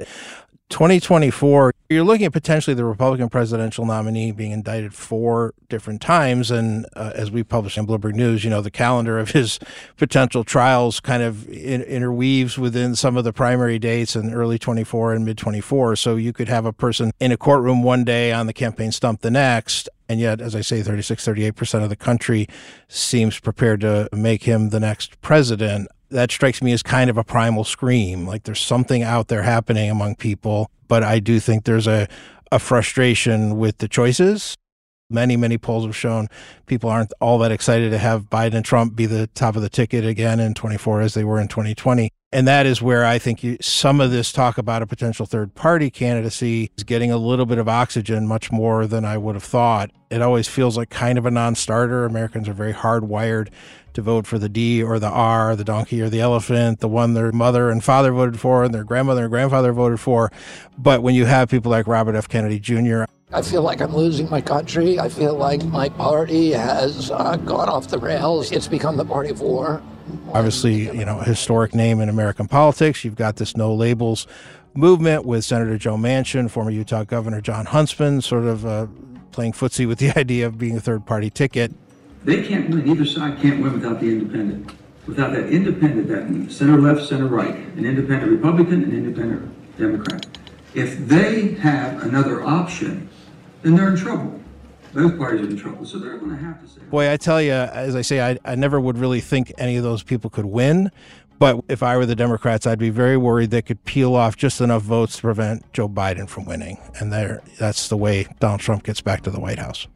2024, 0.70 1.74
you're 1.88 2.04
looking 2.04 2.26
at 2.26 2.32
potentially 2.32 2.74
the 2.74 2.84
Republican 2.84 3.28
presidential 3.28 3.84
nominee 3.84 4.30
being 4.30 4.52
indicted 4.52 4.94
four 4.94 5.52
different 5.68 6.00
times. 6.00 6.50
And 6.50 6.86
uh, 6.94 7.12
as 7.14 7.30
we 7.30 7.42
published 7.42 7.76
in 7.76 7.86
Bloomberg 7.86 8.14
News, 8.14 8.44
you 8.44 8.50
know, 8.50 8.60
the 8.62 8.70
calendar 8.70 9.18
of 9.18 9.32
his 9.32 9.58
potential 9.96 10.44
trials 10.44 11.00
kind 11.00 11.22
of 11.22 11.48
in- 11.48 11.82
interweaves 11.82 12.56
within 12.56 12.94
some 12.94 13.16
of 13.16 13.24
the 13.24 13.32
primary 13.32 13.78
dates 13.78 14.14
in 14.14 14.32
early 14.32 14.58
24 14.58 15.12
and 15.12 15.24
mid 15.24 15.36
24. 15.36 15.96
So 15.96 16.16
you 16.16 16.32
could 16.32 16.48
have 16.48 16.64
a 16.64 16.72
person 16.72 17.10
in 17.18 17.32
a 17.32 17.36
courtroom 17.36 17.82
one 17.82 18.04
day 18.04 18.32
on 18.32 18.46
the 18.46 18.52
campaign 18.52 18.92
stump 18.92 19.20
the 19.20 19.30
next. 19.30 19.88
And 20.08 20.20
yet, 20.20 20.40
as 20.40 20.54
I 20.54 20.60
say, 20.60 20.82
36, 20.82 21.24
38% 21.24 21.82
of 21.82 21.88
the 21.88 21.96
country 21.96 22.46
seems 22.88 23.38
prepared 23.38 23.80
to 23.80 24.08
make 24.12 24.44
him 24.44 24.70
the 24.70 24.80
next 24.80 25.20
president 25.20 25.88
that 26.10 26.30
strikes 26.30 26.62
me 26.62 26.72
as 26.72 26.82
kind 26.82 27.10
of 27.10 27.16
a 27.16 27.24
primal 27.24 27.64
scream. 27.64 28.26
Like 28.26 28.44
there's 28.44 28.60
something 28.60 29.02
out 29.02 29.28
there 29.28 29.42
happening 29.42 29.90
among 29.90 30.16
people, 30.16 30.70
but 30.88 31.02
I 31.02 31.20
do 31.20 31.40
think 31.40 31.64
there's 31.64 31.86
a, 31.86 32.08
a 32.52 32.58
frustration 32.58 33.56
with 33.58 33.78
the 33.78 33.88
choices. 33.88 34.56
Many, 35.08 35.36
many 35.36 35.58
polls 35.58 35.84
have 35.84 35.96
shown 35.96 36.28
people 36.66 36.88
aren't 36.88 37.12
all 37.20 37.38
that 37.38 37.50
excited 37.50 37.90
to 37.90 37.98
have 37.98 38.30
Biden 38.30 38.54
and 38.54 38.64
Trump 38.64 38.94
be 38.94 39.06
the 39.06 39.26
top 39.28 39.56
of 39.56 39.62
the 39.62 39.68
ticket 39.68 40.04
again 40.04 40.38
in 40.38 40.54
24 40.54 41.00
as 41.00 41.14
they 41.14 41.24
were 41.24 41.40
in 41.40 41.48
2020. 41.48 42.10
And 42.32 42.46
that 42.46 42.64
is 42.64 42.80
where 42.80 43.04
I 43.04 43.18
think 43.18 43.42
you, 43.42 43.56
some 43.60 44.00
of 44.00 44.12
this 44.12 44.30
talk 44.30 44.56
about 44.56 44.82
a 44.82 44.86
potential 44.86 45.26
third 45.26 45.54
party 45.56 45.90
candidacy 45.90 46.70
is 46.76 46.84
getting 46.84 47.10
a 47.10 47.16
little 47.16 47.44
bit 47.44 47.58
of 47.58 47.68
oxygen, 47.68 48.28
much 48.28 48.52
more 48.52 48.86
than 48.86 49.04
I 49.04 49.18
would 49.18 49.34
have 49.34 49.42
thought. 49.42 49.90
It 50.10 50.22
always 50.22 50.46
feels 50.46 50.76
like 50.76 50.90
kind 50.90 51.18
of 51.18 51.26
a 51.26 51.30
non 51.30 51.56
starter. 51.56 52.04
Americans 52.04 52.48
are 52.48 52.52
very 52.52 52.72
hardwired 52.72 53.48
to 53.94 54.02
vote 54.02 54.28
for 54.28 54.38
the 54.38 54.48
D 54.48 54.80
or 54.80 55.00
the 55.00 55.08
R, 55.08 55.56
the 55.56 55.64
donkey 55.64 56.00
or 56.00 56.08
the 56.08 56.20
elephant, 56.20 56.78
the 56.78 56.88
one 56.88 57.14
their 57.14 57.32
mother 57.32 57.68
and 57.68 57.82
father 57.82 58.12
voted 58.12 58.38
for 58.38 58.62
and 58.62 58.72
their 58.72 58.84
grandmother 58.84 59.22
and 59.22 59.30
grandfather 59.30 59.72
voted 59.72 59.98
for. 59.98 60.30
But 60.78 61.02
when 61.02 61.16
you 61.16 61.24
have 61.24 61.48
people 61.48 61.72
like 61.72 61.88
Robert 61.88 62.14
F. 62.14 62.28
Kennedy 62.28 62.60
Jr., 62.60 63.04
I 63.32 63.42
feel 63.42 63.62
like 63.62 63.80
I'm 63.80 63.94
losing 63.94 64.28
my 64.30 64.40
country. 64.40 64.98
I 64.98 65.08
feel 65.08 65.34
like 65.34 65.64
my 65.64 65.88
party 65.88 66.50
has 66.52 67.10
uh, 67.10 67.36
gone 67.36 67.68
off 67.68 67.88
the 67.88 67.98
rails. 67.98 68.50
It's 68.52 68.66
become 68.68 68.96
the 68.96 69.04
party 69.04 69.30
of 69.30 69.40
war. 69.40 69.82
Obviously, 70.32 70.84
you 70.84 71.04
know, 71.04 71.18
historic 71.20 71.74
name 71.74 72.00
in 72.00 72.08
American 72.08 72.46
politics. 72.46 73.04
You've 73.04 73.16
got 73.16 73.36
this 73.36 73.56
no 73.56 73.74
labels 73.74 74.26
movement 74.74 75.24
with 75.24 75.44
Senator 75.44 75.76
Joe 75.76 75.96
Manchin, 75.96 76.50
former 76.50 76.70
Utah 76.70 77.04
Governor 77.04 77.40
Jon 77.40 77.66
Huntsman, 77.66 78.20
sort 78.20 78.44
of 78.44 78.64
uh, 78.64 78.86
playing 79.32 79.52
footsie 79.52 79.86
with 79.86 79.98
the 79.98 80.10
idea 80.18 80.46
of 80.46 80.58
being 80.58 80.76
a 80.76 80.80
third 80.80 81.06
party 81.06 81.30
ticket. 81.30 81.72
They 82.24 82.42
can't 82.42 82.70
win. 82.70 82.88
Either 82.88 83.04
side 83.04 83.40
can't 83.40 83.62
win 83.62 83.72
without 83.72 84.00
the 84.00 84.10
independent. 84.10 84.72
Without 85.06 85.32
that 85.32 85.48
independent, 85.48 86.08
that 86.08 86.52
center 86.52 86.78
left, 86.78 87.08
center 87.08 87.26
right, 87.26 87.54
an 87.54 87.84
independent 87.84 88.30
Republican, 88.30 88.84
an 88.84 88.92
independent 88.92 89.78
Democrat. 89.78 90.26
If 90.74 90.98
they 91.08 91.52
have 91.54 92.02
another 92.02 92.44
option, 92.44 93.08
then 93.62 93.74
they're 93.74 93.88
in 93.88 93.96
trouble 93.96 94.39
in 94.94 95.56
trouble. 95.56 95.84
So 95.84 95.98
they're 95.98 96.18
going 96.18 96.30
to 96.30 96.36
have 96.36 96.60
to 96.60 96.68
say. 96.68 96.80
Boy, 96.90 97.10
I 97.10 97.16
tell 97.16 97.40
you, 97.40 97.52
as 97.52 97.94
I 97.96 98.02
say, 98.02 98.20
I, 98.20 98.38
I 98.44 98.54
never 98.54 98.80
would 98.80 98.98
really 98.98 99.20
think 99.20 99.52
any 99.58 99.76
of 99.76 99.82
those 99.82 100.02
people 100.02 100.30
could 100.30 100.46
win. 100.46 100.90
But 101.38 101.64
if 101.68 101.82
I 101.82 101.96
were 101.96 102.04
the 102.04 102.14
Democrats, 102.14 102.66
I'd 102.66 102.78
be 102.78 102.90
very 102.90 103.16
worried 103.16 103.50
they 103.50 103.62
could 103.62 103.82
peel 103.84 104.14
off 104.14 104.36
just 104.36 104.60
enough 104.60 104.82
votes 104.82 105.16
to 105.16 105.22
prevent 105.22 105.72
Joe 105.72 105.88
Biden 105.88 106.28
from 106.28 106.44
winning. 106.44 106.78
And 107.00 107.10
there, 107.10 107.40
that's 107.58 107.88
the 107.88 107.96
way 107.96 108.26
Donald 108.40 108.60
Trump 108.60 108.82
gets 108.82 109.00
back 109.00 109.22
to 109.22 109.30
the 109.30 109.40
White 109.40 109.58
House. 109.58 109.88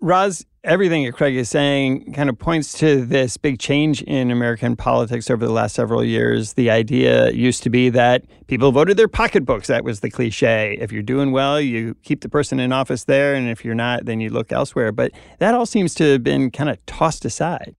Roz, 0.00 0.44
everything 0.62 1.04
that 1.04 1.12
Craig 1.12 1.36
is 1.36 1.48
saying 1.48 2.12
kind 2.12 2.28
of 2.28 2.38
points 2.38 2.76
to 2.78 3.04
this 3.04 3.36
big 3.36 3.58
change 3.58 4.02
in 4.02 4.30
American 4.30 4.76
politics 4.76 5.30
over 5.30 5.46
the 5.46 5.52
last 5.52 5.74
several 5.74 6.04
years. 6.04 6.52
The 6.52 6.70
idea 6.70 7.30
used 7.30 7.62
to 7.62 7.70
be 7.70 7.88
that 7.90 8.24
people 8.46 8.72
voted 8.72 8.96
their 8.96 9.08
pocketbooks. 9.08 9.68
That 9.68 9.84
was 9.84 10.00
the 10.00 10.10
cliche. 10.10 10.76
If 10.80 10.92
you're 10.92 11.02
doing 11.02 11.32
well, 11.32 11.60
you 11.60 11.94
keep 12.02 12.20
the 12.20 12.28
person 12.28 12.60
in 12.60 12.72
office 12.72 13.04
there, 13.04 13.34
and 13.34 13.48
if 13.48 13.64
you're 13.64 13.74
not, 13.74 14.04
then 14.04 14.20
you 14.20 14.28
look 14.28 14.52
elsewhere. 14.52 14.92
But 14.92 15.12
that 15.38 15.54
all 15.54 15.66
seems 15.66 15.94
to 15.94 16.12
have 16.12 16.22
been 16.22 16.50
kind 16.50 16.68
of 16.68 16.84
tossed 16.86 17.24
aside. 17.24 17.74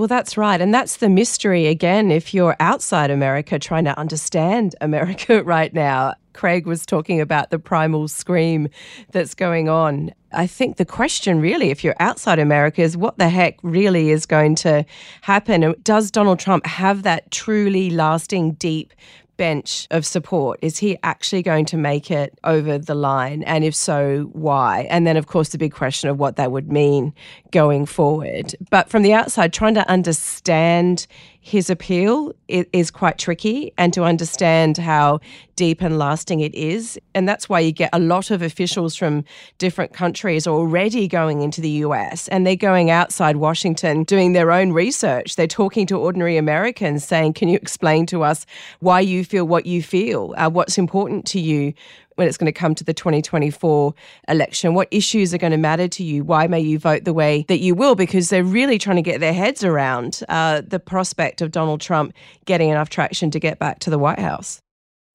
Well, 0.00 0.08
that's 0.08 0.38
right. 0.38 0.58
And 0.58 0.72
that's 0.72 0.96
the 0.96 1.10
mystery 1.10 1.66
again. 1.66 2.10
If 2.10 2.32
you're 2.32 2.56
outside 2.58 3.10
America 3.10 3.58
trying 3.58 3.84
to 3.84 3.98
understand 3.98 4.74
America 4.80 5.44
right 5.44 5.74
now, 5.74 6.14
Craig 6.32 6.66
was 6.66 6.86
talking 6.86 7.20
about 7.20 7.50
the 7.50 7.58
primal 7.58 8.08
scream 8.08 8.70
that's 9.12 9.34
going 9.34 9.68
on. 9.68 10.10
I 10.32 10.46
think 10.46 10.78
the 10.78 10.86
question, 10.86 11.38
really, 11.38 11.68
if 11.68 11.84
you're 11.84 11.96
outside 12.00 12.38
America, 12.38 12.80
is 12.80 12.96
what 12.96 13.18
the 13.18 13.28
heck 13.28 13.58
really 13.62 14.08
is 14.08 14.24
going 14.24 14.54
to 14.54 14.86
happen? 15.20 15.74
Does 15.82 16.10
Donald 16.10 16.38
Trump 16.38 16.64
have 16.64 17.02
that 17.02 17.30
truly 17.30 17.90
lasting, 17.90 18.52
deep 18.52 18.94
bench 19.40 19.88
of 19.90 20.04
support? 20.04 20.58
Is 20.60 20.76
he 20.76 20.98
actually 21.02 21.42
going 21.42 21.64
to 21.64 21.78
make 21.78 22.10
it 22.10 22.38
over 22.44 22.76
the 22.76 22.94
line? 22.94 23.42
And 23.44 23.64
if 23.64 23.74
so, 23.74 24.28
why? 24.34 24.86
And 24.90 25.06
then, 25.06 25.16
of 25.16 25.28
course, 25.28 25.48
the 25.48 25.56
big 25.56 25.72
question 25.72 26.10
of 26.10 26.18
what 26.18 26.36
that 26.36 26.52
would 26.52 26.70
mean 26.70 27.14
going 27.50 27.86
forward. 27.86 28.54
But 28.68 28.90
from 28.90 29.02
the 29.02 29.14
outside, 29.14 29.54
trying 29.54 29.72
to 29.76 29.88
understand 29.88 31.06
his 31.40 31.70
appeal 31.70 32.34
is 32.48 32.90
quite 32.90 33.16
tricky 33.16 33.72
and 33.78 33.94
to 33.94 34.04
understand 34.04 34.76
how 34.76 35.20
deep 35.60 35.82
and 35.82 35.98
lasting 35.98 36.40
it 36.40 36.54
is. 36.54 36.98
And 37.14 37.28
that's 37.28 37.46
why 37.46 37.60
you 37.60 37.70
get 37.70 37.90
a 37.92 37.98
lot 37.98 38.30
of 38.30 38.40
officials 38.40 38.96
from 38.96 39.24
different 39.58 39.92
countries 39.92 40.46
already 40.46 41.06
going 41.06 41.42
into 41.42 41.60
the 41.60 41.84
US 41.84 42.28
and 42.28 42.46
they're 42.46 42.56
going 42.56 42.88
outside 42.88 43.36
Washington 43.36 44.04
doing 44.04 44.32
their 44.32 44.52
own 44.52 44.72
research. 44.72 45.36
They're 45.36 45.46
talking 45.46 45.86
to 45.88 45.98
ordinary 45.98 46.38
Americans 46.38 47.04
saying, 47.04 47.34
Can 47.34 47.50
you 47.50 47.56
explain 47.56 48.06
to 48.06 48.22
us 48.22 48.46
why 48.78 49.00
you 49.00 49.22
feel 49.22 49.44
what 49.46 49.66
you 49.66 49.82
feel? 49.82 50.32
Uh, 50.38 50.48
what's 50.48 50.78
important 50.78 51.26
to 51.26 51.40
you? 51.40 51.74
when 52.16 52.28
it's 52.28 52.36
going 52.36 52.52
to 52.52 52.58
come 52.58 52.74
to 52.74 52.84
the 52.84 52.92
2024 52.92 53.94
election? 54.28 54.74
What 54.74 54.88
issues 54.90 55.32
are 55.32 55.38
going 55.38 55.52
to 55.52 55.56
matter 55.56 55.88
to 55.88 56.04
you? 56.04 56.22
Why 56.22 56.46
may 56.48 56.60
you 56.60 56.78
vote 56.78 57.04
the 57.04 57.14
way 57.14 57.46
that 57.48 57.60
you 57.60 57.74
will? 57.74 57.94
Because 57.94 58.28
they're 58.28 58.44
really 58.44 58.76
trying 58.76 58.96
to 58.96 59.02
get 59.02 59.20
their 59.20 59.32
heads 59.32 59.64
around 59.64 60.20
uh, 60.28 60.60
the 60.66 60.78
prospect 60.78 61.40
of 61.40 61.50
Donald 61.50 61.80
Trump 61.80 62.12
getting 62.44 62.68
enough 62.68 62.90
traction 62.90 63.30
to 63.30 63.40
get 63.40 63.58
back 63.58 63.78
to 63.78 63.90
the 63.90 63.98
White 63.98 64.18
House. 64.18 64.60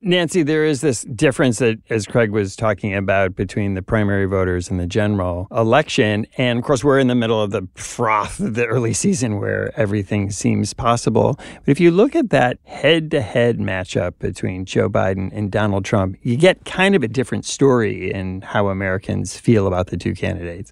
Nancy, 0.01 0.43
there 0.43 0.63
is 0.63 0.81
this 0.81 1.01
difference 1.01 1.57
that, 1.57 1.79
as 1.89 2.05
Craig 2.05 2.29
was 2.29 2.55
talking 2.55 2.93
about, 2.93 3.35
between 3.35 3.73
the 3.73 3.81
primary 3.81 4.25
voters 4.25 4.69
and 4.69 4.79
the 4.79 4.85
general 4.85 5.47
election. 5.49 6.27
And 6.37 6.59
of 6.59 6.65
course, 6.65 6.83
we're 6.83 6.99
in 6.99 7.07
the 7.07 7.15
middle 7.15 7.41
of 7.41 7.49
the 7.49 7.67
froth 7.73 8.39
of 8.39 8.53
the 8.53 8.67
early 8.67 8.93
season 8.93 9.39
where 9.39 9.71
everything 9.75 10.29
seems 10.29 10.75
possible. 10.75 11.37
But 11.37 11.71
if 11.71 11.79
you 11.79 11.89
look 11.89 12.15
at 12.15 12.29
that 12.29 12.59
head 12.65 13.09
to 13.11 13.21
head 13.21 13.57
matchup 13.57 14.19
between 14.19 14.65
Joe 14.65 14.89
Biden 14.89 15.31
and 15.33 15.51
Donald 15.51 15.85
Trump, 15.85 16.17
you 16.21 16.37
get 16.37 16.65
kind 16.65 16.93
of 16.93 17.01
a 17.01 17.07
different 17.07 17.45
story 17.45 18.11
in 18.11 18.41
how 18.41 18.67
Americans 18.67 19.39
feel 19.39 19.65
about 19.65 19.87
the 19.87 19.97
two 19.97 20.13
candidates. 20.13 20.71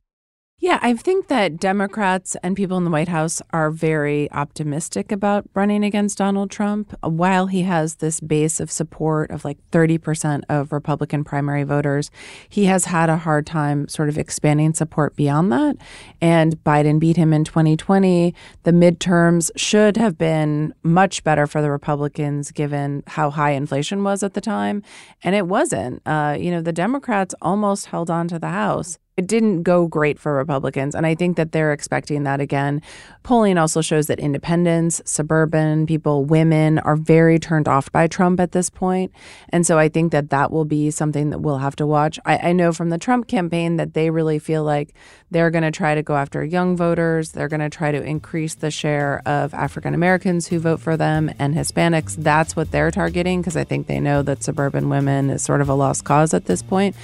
Yeah, 0.64 0.80
I 0.82 0.94
think 0.94 1.28
that 1.28 1.60
Democrats 1.60 2.38
and 2.42 2.56
people 2.56 2.78
in 2.78 2.86
the 2.86 2.90
White 2.90 3.10
House 3.10 3.42
are 3.52 3.70
very 3.70 4.32
optimistic 4.32 5.12
about 5.12 5.46
running 5.54 5.84
against 5.84 6.20
Donald 6.20 6.52
Trump. 6.52 6.96
While 7.02 7.48
he 7.48 7.64
has 7.64 7.96
this 7.96 8.22
base 8.22 8.62
of 8.62 8.72
support 8.72 9.30
of 9.30 9.44
like 9.44 9.58
30% 9.72 10.44
of 10.48 10.72
Republican 10.72 11.26
primary 11.26 11.64
voters, 11.64 12.10
he 12.48 12.64
has 12.68 12.86
had 12.86 13.10
a 13.10 13.18
hard 13.18 13.46
time 13.46 13.90
sort 13.90 14.08
of 14.08 14.18
expanding 14.18 14.74
support 14.74 15.18
beyond 15.18 15.52
that. 15.52 15.76
And 16.22 16.56
Biden 16.64 16.98
beat 16.98 17.18
him 17.18 17.34
in 17.34 17.44
2020. 17.44 18.34
The 18.64 18.72
midterms 18.72 19.52
should 19.58 19.98
have 19.98 20.18
been 20.18 20.74
much 20.82 21.26
better 21.26 21.46
for 21.46 21.62
the 21.62 21.72
Republicans 21.72 22.54
given 22.54 23.04
how 23.08 23.32
high 23.32 23.52
inflation 23.52 24.02
was 24.02 24.24
at 24.24 24.34
the 24.34 24.40
time. 24.40 24.82
And 25.26 25.36
it 25.36 25.46
wasn't. 25.46 26.02
Uh, 26.06 26.38
you 26.40 26.52
know, 26.52 26.62
the 26.62 26.72
Democrats 26.72 27.36
almost 27.42 27.88
held 27.88 28.10
on 28.10 28.30
to 28.30 28.40
the 28.40 28.48
House 28.48 28.98
it 29.16 29.28
didn't 29.28 29.62
go 29.62 29.88
great 29.88 30.18
for 30.18 30.36
Republicans. 30.36 30.96
And 30.96 31.06
I 31.06 31.14
think 31.14 31.38
that 31.38 31.52
they're 31.52 31.72
expecting 31.72 32.24
that 32.24 32.42
again. 32.42 32.82
Polling 33.22 33.60
also 33.60 33.82
shows 33.82 34.08
that 34.08 34.20
independents, 34.20 35.02
suburban 35.06 35.86
people, 35.86 36.26
women 36.26 36.80
are 36.80 36.96
very 36.96 37.38
turned 37.38 37.68
off 37.68 37.92
by 37.92 38.08
Trump 38.08 38.40
at 38.40 38.54
this 38.54 38.72
point. 38.72 39.12
And 39.50 39.68
so 39.68 39.78
I 39.78 39.88
think 39.88 40.12
that 40.14 40.32
that 40.32 40.52
will 40.52 40.66
be 40.66 40.90
something 40.90 41.30
that 41.30 41.40
we'll 41.40 41.60
have 41.60 41.76
to 41.76 41.86
watch. 41.86 42.20
I, 42.26 42.38
I 42.50 42.54
know 42.54 42.74
from 42.74 42.90
the 42.90 42.98
Trump 42.98 43.28
campaign 43.28 43.78
that 43.78 43.94
they 43.94 44.10
really 44.10 44.40
feel 44.40 44.64
like 44.64 44.94
they're 45.30 45.52
going 45.52 45.64
to 45.64 45.72
try 45.72 45.94
to 45.94 46.02
go 46.02 46.16
after 46.16 46.44
young 46.44 46.76
voters. 46.76 47.32
They're 47.32 47.48
going 47.48 47.60
to 47.60 47.70
try 47.70 47.92
to 47.92 48.02
increase 48.02 48.56
the 48.56 48.72
share 48.72 49.22
of 49.28 49.54
African 49.54 49.94
Americans 49.94 50.48
who 50.48 50.58
vote 50.58 50.80
for 50.80 50.98
them 50.98 51.32
and 51.38 51.54
Hispanics. 51.54 52.16
That's 52.16 52.56
what 52.56 52.72
they're 52.72 52.92
targeting 52.92 53.42
because 53.42 53.58
I 53.58 53.64
think 53.64 53.86
they 53.86 54.00
know 54.00 54.24
that 54.24 54.44
suburban 54.44 54.90
women 54.90 55.30
is 55.30 55.44
sort 55.44 55.62
of 55.62 55.70
a 55.70 55.76
lost 55.76 56.04
cause 56.04 56.34
at 56.34 56.46
this 56.46 56.64
point. 56.64 56.96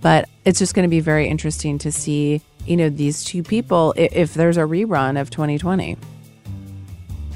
But 0.00 0.28
it's 0.44 0.58
just 0.58 0.74
going 0.74 0.84
to 0.84 0.90
be 0.90 1.00
very 1.00 1.28
interesting 1.28 1.78
to 1.78 1.92
see, 1.92 2.40
you 2.66 2.76
know, 2.76 2.88
these 2.88 3.24
two 3.24 3.42
people 3.42 3.94
if, 3.96 4.12
if 4.14 4.34
there's 4.34 4.56
a 4.56 4.62
rerun 4.62 5.20
of 5.20 5.30
2020. 5.30 5.96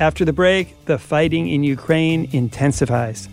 After 0.00 0.25
the 0.25 0.33
break, 0.33 0.85
the 0.87 0.99
fighting 0.99 1.49
in 1.49 1.64
Ukraine 1.64 2.28
intensifies. 2.33 3.28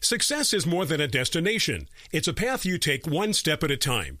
Success 0.00 0.52
is 0.54 0.66
more 0.66 0.84
than 0.84 1.00
a 1.00 1.08
destination. 1.08 1.88
It's 2.12 2.28
a 2.28 2.32
path 2.32 2.64
you 2.64 2.78
take 2.78 3.08
one 3.08 3.32
step 3.32 3.64
at 3.64 3.72
a 3.72 3.76
time. 3.76 4.20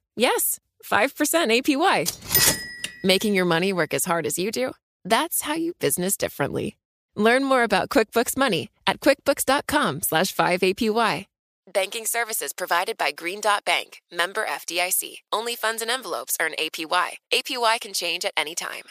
Yes, 0.21 0.59
5% 0.85 1.63
APY. 1.65 3.03
Making 3.03 3.33
your 3.33 3.45
money 3.45 3.73
work 3.73 3.91
as 3.91 4.05
hard 4.05 4.27
as 4.27 4.37
you 4.37 4.51
do? 4.51 4.73
That's 5.03 5.41
how 5.41 5.55
you 5.55 5.73
business 5.79 6.15
differently. 6.15 6.77
Learn 7.15 7.43
more 7.43 7.63
about 7.63 7.89
QuickBooks 7.89 8.37
Money 8.37 8.69
at 8.85 8.99
quickbooks.com 8.99 10.03
slash 10.03 10.31
5APY. 10.35 11.25
Banking 11.73 12.05
services 12.05 12.53
provided 12.53 12.97
by 12.99 13.11
Green 13.11 13.41
Dot 13.41 13.65
Bank, 13.65 13.99
member 14.11 14.45
FDIC. 14.45 15.21
Only 15.31 15.55
funds 15.55 15.81
and 15.81 15.89
envelopes 15.89 16.37
earn 16.39 16.51
APY. 16.59 17.13
APY 17.33 17.81
can 17.81 17.93
change 17.93 18.23
at 18.23 18.33
any 18.37 18.53
time. 18.53 18.83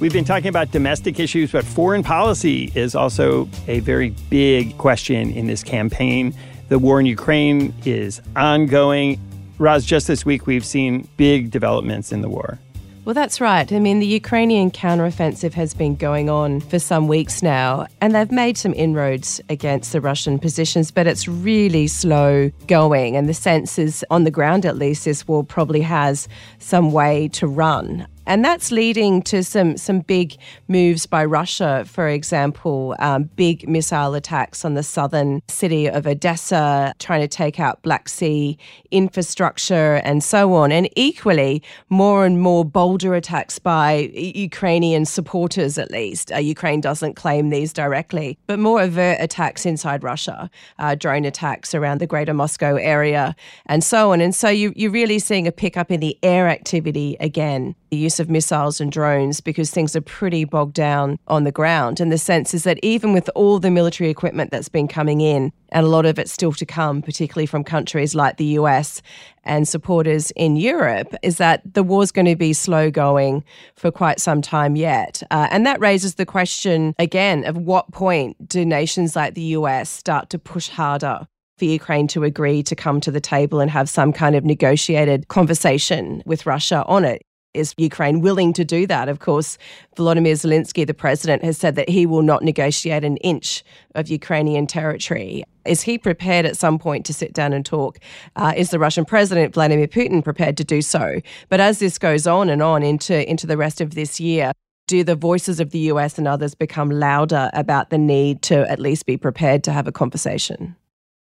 We've 0.00 0.12
been 0.14 0.24
talking 0.24 0.48
about 0.48 0.70
domestic 0.70 1.20
issues, 1.20 1.52
but 1.52 1.64
foreign 1.64 2.02
policy 2.02 2.72
is 2.74 2.94
also 2.94 3.50
a 3.66 3.80
very 3.80 4.14
big 4.30 4.78
question 4.78 5.30
in 5.32 5.46
this 5.46 5.62
campaign. 5.62 6.32
The 6.68 6.78
war 6.78 7.00
in 7.00 7.06
Ukraine 7.06 7.72
is 7.86 8.20
ongoing. 8.36 9.18
Roz, 9.58 9.86
just 9.86 10.06
this 10.06 10.26
week 10.26 10.46
we've 10.46 10.66
seen 10.66 11.08
big 11.16 11.50
developments 11.50 12.12
in 12.12 12.20
the 12.20 12.28
war. 12.28 12.58
Well, 13.06 13.14
that's 13.14 13.40
right. 13.40 13.72
I 13.72 13.78
mean, 13.78 14.00
the 14.00 14.06
Ukrainian 14.06 14.70
counteroffensive 14.70 15.54
has 15.54 15.72
been 15.72 15.96
going 15.96 16.28
on 16.28 16.60
for 16.60 16.78
some 16.78 17.08
weeks 17.08 17.42
now, 17.42 17.86
and 18.02 18.14
they've 18.14 18.30
made 18.30 18.58
some 18.58 18.74
inroads 18.74 19.40
against 19.48 19.92
the 19.92 20.02
Russian 20.02 20.38
positions, 20.38 20.90
but 20.90 21.06
it's 21.06 21.26
really 21.26 21.86
slow 21.86 22.50
going. 22.66 23.16
And 23.16 23.26
the 23.26 23.32
sense 23.32 23.78
is, 23.78 24.04
on 24.10 24.24
the 24.24 24.30
ground 24.30 24.66
at 24.66 24.76
least, 24.76 25.06
this 25.06 25.26
war 25.26 25.42
probably 25.42 25.80
has 25.80 26.28
some 26.58 26.92
way 26.92 27.28
to 27.28 27.46
run. 27.46 28.06
And 28.28 28.44
that's 28.44 28.70
leading 28.70 29.22
to 29.22 29.42
some, 29.42 29.78
some 29.78 30.00
big 30.00 30.36
moves 30.68 31.06
by 31.06 31.24
Russia, 31.24 31.86
for 31.86 32.08
example, 32.08 32.94
um, 32.98 33.24
big 33.36 33.66
missile 33.66 34.12
attacks 34.12 34.66
on 34.66 34.74
the 34.74 34.82
southern 34.82 35.40
city 35.48 35.88
of 35.88 36.06
Odessa, 36.06 36.92
trying 36.98 37.22
to 37.22 37.28
take 37.28 37.58
out 37.58 37.80
Black 37.80 38.06
Sea 38.06 38.58
infrastructure 38.90 39.94
and 40.04 40.22
so 40.22 40.52
on. 40.52 40.72
And 40.72 40.90
equally, 40.94 41.62
more 41.88 42.26
and 42.26 42.38
more 42.38 42.66
bolder 42.66 43.14
attacks 43.14 43.58
by 43.58 44.10
Ukrainian 44.12 45.06
supporters, 45.06 45.78
at 45.78 45.90
least. 45.90 46.30
Uh, 46.30 46.36
Ukraine 46.36 46.82
doesn't 46.82 47.14
claim 47.14 47.48
these 47.48 47.72
directly, 47.72 48.38
but 48.46 48.58
more 48.58 48.82
overt 48.82 49.16
attacks 49.20 49.64
inside 49.64 50.04
Russia, 50.04 50.50
uh, 50.78 50.94
drone 50.94 51.24
attacks 51.24 51.74
around 51.74 51.98
the 51.98 52.06
greater 52.06 52.34
Moscow 52.34 52.76
area, 52.76 53.34
and 53.64 53.82
so 53.82 54.12
on. 54.12 54.20
And 54.20 54.34
so 54.34 54.50
you, 54.50 54.74
you're 54.76 54.90
really 54.90 55.18
seeing 55.18 55.46
a 55.46 55.52
pickup 55.52 55.90
in 55.90 56.00
the 56.00 56.18
air 56.22 56.46
activity 56.46 57.16
again 57.20 57.74
the 57.90 57.96
use 57.96 58.20
of 58.20 58.28
missiles 58.28 58.80
and 58.80 58.92
drones 58.92 59.40
because 59.40 59.70
things 59.70 59.94
are 59.96 60.00
pretty 60.00 60.44
bogged 60.44 60.74
down 60.74 61.18
on 61.28 61.44
the 61.44 61.52
ground. 61.52 62.00
And 62.00 62.12
the 62.12 62.18
sense 62.18 62.54
is 62.54 62.64
that 62.64 62.78
even 62.82 63.12
with 63.12 63.30
all 63.34 63.58
the 63.58 63.70
military 63.70 64.10
equipment 64.10 64.50
that's 64.50 64.68
been 64.68 64.88
coming 64.88 65.20
in, 65.20 65.52
and 65.70 65.84
a 65.84 65.88
lot 65.88 66.06
of 66.06 66.18
it 66.18 66.28
still 66.28 66.52
to 66.52 66.66
come, 66.66 67.02
particularly 67.02 67.46
from 67.46 67.62
countries 67.62 68.14
like 68.14 68.36
the 68.36 68.56
US 68.58 69.02
and 69.44 69.68
supporters 69.68 70.30
in 70.32 70.56
Europe, 70.56 71.14
is 71.22 71.38
that 71.38 71.74
the 71.74 71.82
war's 71.82 72.10
going 72.10 72.26
to 72.26 72.36
be 72.36 72.52
slow 72.52 72.90
going 72.90 73.44
for 73.76 73.90
quite 73.90 74.20
some 74.20 74.40
time 74.40 74.76
yet. 74.76 75.22
Uh, 75.30 75.48
and 75.50 75.66
that 75.66 75.80
raises 75.80 76.14
the 76.14 76.26
question 76.26 76.94
again 76.98 77.44
of 77.44 77.56
what 77.56 77.90
point 77.92 78.48
do 78.48 78.64
nations 78.64 79.14
like 79.14 79.34
the 79.34 79.42
US 79.42 79.90
start 79.90 80.30
to 80.30 80.38
push 80.38 80.68
harder 80.68 81.26
for 81.58 81.64
Ukraine 81.64 82.06
to 82.08 82.24
agree 82.24 82.62
to 82.62 82.76
come 82.76 83.00
to 83.00 83.10
the 83.10 83.20
table 83.20 83.60
and 83.60 83.70
have 83.70 83.88
some 83.88 84.12
kind 84.12 84.36
of 84.36 84.44
negotiated 84.44 85.28
conversation 85.28 86.22
with 86.24 86.46
Russia 86.46 86.84
on 86.86 87.04
it. 87.04 87.22
Is 87.58 87.74
Ukraine 87.76 88.20
willing 88.20 88.52
to 88.54 88.64
do 88.64 88.86
that? 88.86 89.08
Of 89.08 89.18
course, 89.18 89.58
Volodymyr 89.96 90.34
Zelensky, 90.34 90.86
the 90.86 90.94
president, 90.94 91.42
has 91.42 91.58
said 91.58 91.74
that 91.74 91.88
he 91.88 92.06
will 92.06 92.22
not 92.22 92.42
negotiate 92.42 93.04
an 93.04 93.16
inch 93.18 93.64
of 93.94 94.08
Ukrainian 94.08 94.66
territory. 94.66 95.42
Is 95.64 95.82
he 95.82 95.98
prepared 95.98 96.46
at 96.46 96.56
some 96.56 96.78
point 96.78 97.04
to 97.06 97.12
sit 97.12 97.32
down 97.34 97.52
and 97.52 97.66
talk? 97.66 97.98
Uh, 98.36 98.54
is 98.56 98.70
the 98.70 98.78
Russian 98.78 99.04
president, 99.04 99.54
Vladimir 99.54 99.88
Putin, 99.88 100.22
prepared 100.22 100.56
to 100.56 100.64
do 100.64 100.80
so? 100.80 101.20
But 101.48 101.60
as 101.60 101.80
this 101.80 101.98
goes 101.98 102.26
on 102.26 102.48
and 102.48 102.62
on 102.62 102.82
into, 102.82 103.28
into 103.28 103.46
the 103.46 103.56
rest 103.56 103.80
of 103.80 103.94
this 103.94 104.20
year, 104.20 104.52
do 104.86 105.04
the 105.04 105.14
voices 105.16 105.60
of 105.60 105.70
the 105.70 105.80
US 105.90 106.16
and 106.16 106.26
others 106.26 106.54
become 106.54 106.90
louder 106.90 107.50
about 107.52 107.90
the 107.90 107.98
need 107.98 108.40
to 108.42 108.68
at 108.70 108.78
least 108.78 109.04
be 109.04 109.16
prepared 109.16 109.62
to 109.64 109.72
have 109.72 109.86
a 109.86 109.92
conversation? 109.92 110.76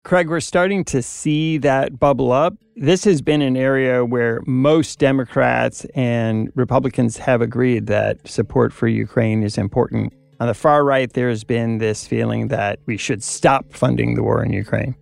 Craig, 0.09 0.31
we're 0.31 0.41
starting 0.41 0.85
to 0.85 1.03
see 1.03 1.59
that 1.59 2.01
bubble 2.01 2.33
up. 2.33 2.55
This 2.77 3.05
has 3.05 3.21
been 3.21 3.43
an 3.43 3.59
area 3.59 4.07
where 4.07 4.41
most 4.47 4.99
Democrats 4.99 5.85
and 5.95 6.51
Republicans 6.55 7.19
have 7.19 7.43
agreed 7.43 7.89
that 7.89 8.27
support 8.27 8.73
for 8.73 8.89
Ukraine 8.89 9.43
is 9.43 9.59
important. 9.59 10.15
On 10.41 10.47
the 10.47 10.55
far 10.55 10.83
right, 10.83 11.13
there's 11.13 11.45
been 11.45 11.77
this 11.77 12.07
feeling 12.07 12.49
that 12.49 12.79
we 12.87 12.97
should 12.97 13.23
stop 13.23 13.71
funding 13.75 14.15
the 14.15 14.23
war 14.23 14.43
in 14.43 14.51
Ukraine. 14.51 14.97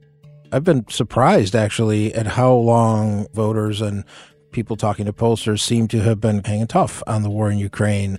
I've 0.51 0.65
been 0.65 0.85
surprised 0.89 1.55
actually 1.55 2.13
at 2.13 2.27
how 2.27 2.55
long 2.55 3.29
voters 3.33 3.81
and 3.81 4.03
people 4.51 4.75
talking 4.75 5.05
to 5.05 5.13
pollsters 5.13 5.61
seem 5.61 5.87
to 5.87 6.01
have 6.01 6.21
been 6.21 6.43
hanging 6.43 6.67
tough 6.67 7.01
on 7.07 7.23
the 7.23 7.31
war 7.31 7.49
in 7.49 7.59
Ukraine. 7.59 8.19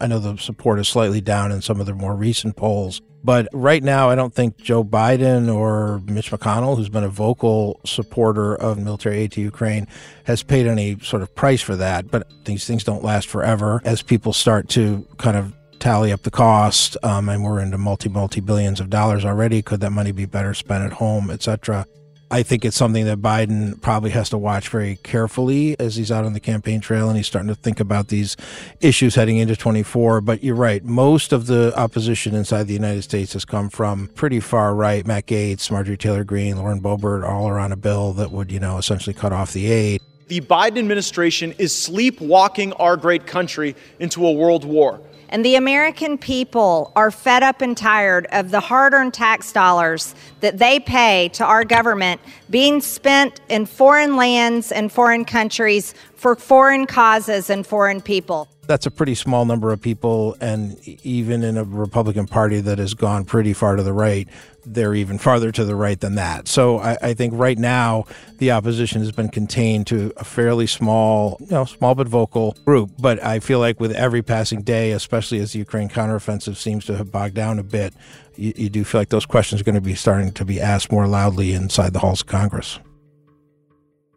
I 0.00 0.06
know 0.06 0.18
the 0.18 0.36
support 0.36 0.78
is 0.78 0.88
slightly 0.88 1.20
down 1.20 1.52
in 1.52 1.62
some 1.62 1.80
of 1.80 1.86
the 1.86 1.94
more 1.94 2.14
recent 2.14 2.56
polls, 2.56 3.00
but 3.24 3.48
right 3.54 3.82
now, 3.82 4.10
I 4.10 4.16
don't 4.16 4.34
think 4.34 4.58
Joe 4.58 4.84
Biden 4.84 5.52
or 5.52 6.02
Mitch 6.04 6.30
McConnell, 6.30 6.76
who's 6.76 6.90
been 6.90 7.04
a 7.04 7.08
vocal 7.08 7.80
supporter 7.86 8.54
of 8.54 8.78
military 8.78 9.16
aid 9.20 9.32
to 9.32 9.40
Ukraine, 9.40 9.88
has 10.24 10.42
paid 10.42 10.66
any 10.66 10.98
sort 11.00 11.22
of 11.22 11.34
price 11.34 11.62
for 11.62 11.74
that. 11.76 12.10
But 12.10 12.30
these 12.44 12.66
things 12.66 12.84
don't 12.84 13.02
last 13.02 13.28
forever. 13.28 13.80
As 13.84 14.02
people 14.02 14.34
start 14.34 14.68
to 14.70 15.06
kind 15.16 15.38
of 15.38 15.54
tally 15.78 16.12
up 16.12 16.22
the 16.22 16.30
cost, 16.30 16.98
um, 17.02 17.30
and 17.30 17.42
we're 17.42 17.60
into 17.60 17.78
multi 17.78 18.10
multi 18.10 18.40
billions 18.40 18.78
of 18.78 18.90
dollars 18.90 19.24
already, 19.24 19.62
could 19.62 19.80
that 19.80 19.90
money 19.90 20.12
be 20.12 20.26
better 20.26 20.52
spent 20.52 20.84
at 20.84 20.92
home, 20.92 21.30
et 21.30 21.42
cetera? 21.42 21.86
I 22.30 22.42
think 22.42 22.64
it's 22.64 22.76
something 22.76 23.04
that 23.04 23.20
Biden 23.20 23.80
probably 23.80 24.10
has 24.10 24.30
to 24.30 24.38
watch 24.38 24.68
very 24.68 24.96
carefully 25.02 25.78
as 25.78 25.96
he's 25.96 26.10
out 26.10 26.24
on 26.24 26.32
the 26.32 26.40
campaign 26.40 26.80
trail 26.80 27.08
and 27.08 27.16
he's 27.16 27.26
starting 27.26 27.48
to 27.48 27.54
think 27.54 27.80
about 27.80 28.08
these 28.08 28.36
issues 28.80 29.14
heading 29.14 29.36
into 29.36 29.54
24. 29.54 30.20
But 30.20 30.42
you're 30.42 30.54
right. 30.54 30.82
Most 30.84 31.32
of 31.32 31.46
the 31.46 31.72
opposition 31.78 32.34
inside 32.34 32.64
the 32.64 32.72
United 32.72 33.02
States 33.02 33.34
has 33.34 33.44
come 33.44 33.68
from 33.68 34.08
pretty 34.08 34.40
far 34.40 34.74
right. 34.74 35.06
Matt 35.06 35.26
Gaetz, 35.26 35.70
Marjorie 35.70 35.96
Taylor 35.96 36.24
Greene, 36.24 36.56
Lauren 36.56 36.80
Boebert, 36.80 37.28
all 37.28 37.46
are 37.46 37.58
on 37.58 37.72
a 37.72 37.76
bill 37.76 38.12
that 38.14 38.32
would, 38.32 38.50
you 38.50 38.58
know, 38.58 38.78
essentially 38.78 39.14
cut 39.14 39.32
off 39.32 39.52
the 39.52 39.70
aid. 39.70 40.00
The 40.28 40.40
Biden 40.40 40.78
administration 40.78 41.54
is 41.58 41.74
sleepwalking 41.74 42.72
our 42.74 42.96
great 42.96 43.26
country 43.26 43.76
into 43.98 44.26
a 44.26 44.32
world 44.32 44.64
war. 44.64 45.00
And 45.34 45.44
the 45.44 45.56
American 45.56 46.16
people 46.16 46.92
are 46.94 47.10
fed 47.10 47.42
up 47.42 47.60
and 47.60 47.76
tired 47.76 48.28
of 48.30 48.52
the 48.52 48.60
hard 48.60 48.94
earned 48.94 49.14
tax 49.14 49.50
dollars 49.50 50.14
that 50.38 50.58
they 50.58 50.78
pay 50.78 51.28
to 51.30 51.44
our 51.44 51.64
government 51.64 52.20
being 52.50 52.80
spent 52.80 53.40
in 53.48 53.66
foreign 53.66 54.14
lands 54.14 54.70
and 54.70 54.92
foreign 54.92 55.24
countries 55.24 55.92
for 56.14 56.36
foreign 56.36 56.86
causes 56.86 57.50
and 57.50 57.66
foreign 57.66 58.00
people 58.00 58.46
that's 58.66 58.86
a 58.86 58.90
pretty 58.90 59.14
small 59.14 59.44
number 59.44 59.72
of 59.72 59.80
people. 59.80 60.36
And 60.40 60.78
even 61.04 61.42
in 61.42 61.56
a 61.56 61.64
Republican 61.64 62.26
Party 62.26 62.60
that 62.60 62.78
has 62.78 62.94
gone 62.94 63.24
pretty 63.24 63.52
far 63.52 63.76
to 63.76 63.82
the 63.82 63.92
right, 63.92 64.28
they're 64.66 64.94
even 64.94 65.18
farther 65.18 65.52
to 65.52 65.64
the 65.64 65.76
right 65.76 65.98
than 66.00 66.14
that. 66.14 66.48
So 66.48 66.78
I, 66.78 66.96
I, 67.02 67.14
think 67.14 67.34
right 67.36 67.58
now 67.58 68.06
the 68.38 68.52
opposition 68.52 69.00
has 69.02 69.12
been 69.12 69.28
contained 69.28 69.86
to 69.88 70.12
a 70.16 70.24
fairly 70.24 70.66
small, 70.66 71.36
you 71.40 71.50
know, 71.50 71.64
small 71.64 71.94
but 71.94 72.08
vocal 72.08 72.56
group. 72.64 72.90
But 72.98 73.22
I 73.22 73.40
feel 73.40 73.58
like 73.58 73.78
with 73.78 73.92
every 73.92 74.22
passing 74.22 74.62
day, 74.62 74.92
especially 74.92 75.38
as 75.40 75.52
the 75.52 75.58
Ukraine 75.58 75.88
counteroffensive 75.88 76.56
seems 76.56 76.86
to 76.86 76.96
have 76.96 77.12
bogged 77.12 77.34
down 77.34 77.58
a 77.58 77.62
bit, 77.62 77.92
you, 78.36 78.52
you 78.56 78.70
do 78.70 78.84
feel 78.84 79.00
like 79.00 79.10
those 79.10 79.26
questions 79.26 79.60
are 79.60 79.64
going 79.64 79.74
to 79.74 79.80
be 79.80 79.94
starting 79.94 80.32
to 80.32 80.44
be 80.44 80.60
asked 80.60 80.90
more 80.90 81.06
loudly 81.06 81.52
inside 81.52 81.92
the 81.92 81.98
halls 81.98 82.22
of 82.22 82.26
Congress. 82.26 82.78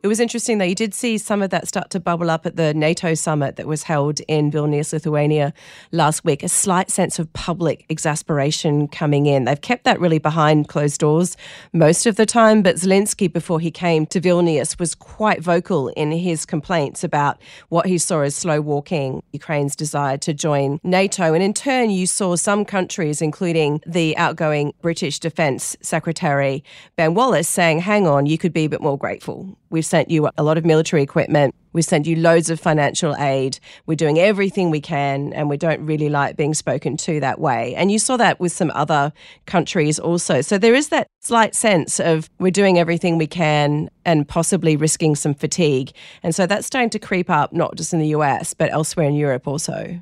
It 0.03 0.07
was 0.07 0.19
interesting 0.19 0.59
though, 0.59 0.65
you 0.65 0.75
did 0.75 0.93
see 0.93 1.17
some 1.17 1.41
of 1.41 1.49
that 1.49 1.67
start 1.67 1.89
to 1.89 1.99
bubble 1.99 2.29
up 2.29 2.45
at 2.45 2.55
the 2.55 2.71
NATO 2.73 3.15
summit 3.15 3.55
that 3.55 3.65
was 3.65 3.83
held 3.83 4.19
in 4.27 4.51
Vilnius, 4.51 4.93
Lithuania 4.93 5.53
last 5.91 6.23
week. 6.23 6.43
A 6.43 6.49
slight 6.49 6.91
sense 6.91 7.17
of 7.17 7.33
public 7.33 7.83
exasperation 7.89 8.87
coming 8.87 9.25
in. 9.25 9.45
They've 9.45 9.59
kept 9.59 9.85
that 9.85 9.99
really 9.99 10.19
behind 10.19 10.67
closed 10.67 10.99
doors 10.99 11.35
most 11.73 12.05
of 12.05 12.15
the 12.15 12.27
time, 12.27 12.61
but 12.61 12.75
Zelensky, 12.75 13.31
before 13.31 13.59
he 13.59 13.71
came 13.71 14.05
to 14.07 14.21
Vilnius, 14.21 14.79
was 14.79 14.93
quite 14.93 15.41
vocal 15.41 15.87
in 15.89 16.11
his 16.11 16.45
complaints 16.45 17.03
about 17.03 17.41
what 17.69 17.87
he 17.87 17.97
saw 17.97 18.21
as 18.21 18.35
slow 18.35 18.61
walking 18.61 19.23
Ukraine's 19.33 19.75
desire 19.75 20.17
to 20.19 20.33
join 20.33 20.79
NATO. 20.83 21.33
And 21.33 21.41
in 21.41 21.55
turn, 21.55 21.89
you 21.89 22.05
saw 22.05 22.35
some 22.35 22.65
countries, 22.65 23.19
including 23.19 23.81
the 23.85 24.15
outgoing 24.15 24.73
British 24.79 25.19
Defence 25.19 25.75
Secretary 25.81 26.63
Ben 26.95 27.15
Wallace, 27.15 27.49
saying, 27.49 27.79
hang 27.79 28.05
on, 28.05 28.27
you 28.27 28.37
could 28.37 28.53
be 28.53 28.65
a 28.65 28.69
bit 28.69 28.81
more 28.81 28.97
grateful. 28.97 29.57
We've 29.69 29.85
sent 29.85 30.09
you 30.09 30.29
a 30.37 30.43
lot 30.43 30.57
of 30.57 30.65
military 30.65 31.03
equipment. 31.03 31.53
We 31.73 31.81
sent 31.81 32.07
you 32.07 32.15
loads 32.15 32.49
of 32.49 32.59
financial 32.59 33.15
aid. 33.17 33.59
We're 33.85 33.95
doing 33.95 34.17
everything 34.17 34.71
we 34.71 34.81
can, 34.81 35.33
and 35.33 35.49
we 35.49 35.57
don't 35.57 35.85
really 35.85 36.09
like 36.09 36.35
being 36.35 36.53
spoken 36.53 36.97
to 36.97 37.19
that 37.19 37.39
way. 37.39 37.75
And 37.75 37.91
you 37.91 37.99
saw 37.99 38.17
that 38.17 38.39
with 38.39 38.51
some 38.51 38.71
other 38.73 39.13
countries 39.45 39.99
also. 39.99 40.41
So 40.41 40.57
there 40.57 40.73
is 40.73 40.89
that 40.89 41.07
slight 41.21 41.53
sense 41.53 41.99
of 41.99 42.29
we're 42.39 42.51
doing 42.51 42.79
everything 42.79 43.17
we 43.17 43.27
can 43.27 43.89
and 44.05 44.27
possibly 44.27 44.75
risking 44.75 45.15
some 45.15 45.33
fatigue. 45.33 45.91
And 46.23 46.33
so 46.33 46.47
that's 46.47 46.65
starting 46.65 46.89
to 46.91 46.99
creep 46.99 47.29
up, 47.29 47.53
not 47.53 47.75
just 47.75 47.93
in 47.93 47.99
the 47.99 48.07
US, 48.09 48.53
but 48.53 48.71
elsewhere 48.71 49.07
in 49.07 49.15
Europe 49.15 49.47
also. 49.47 50.01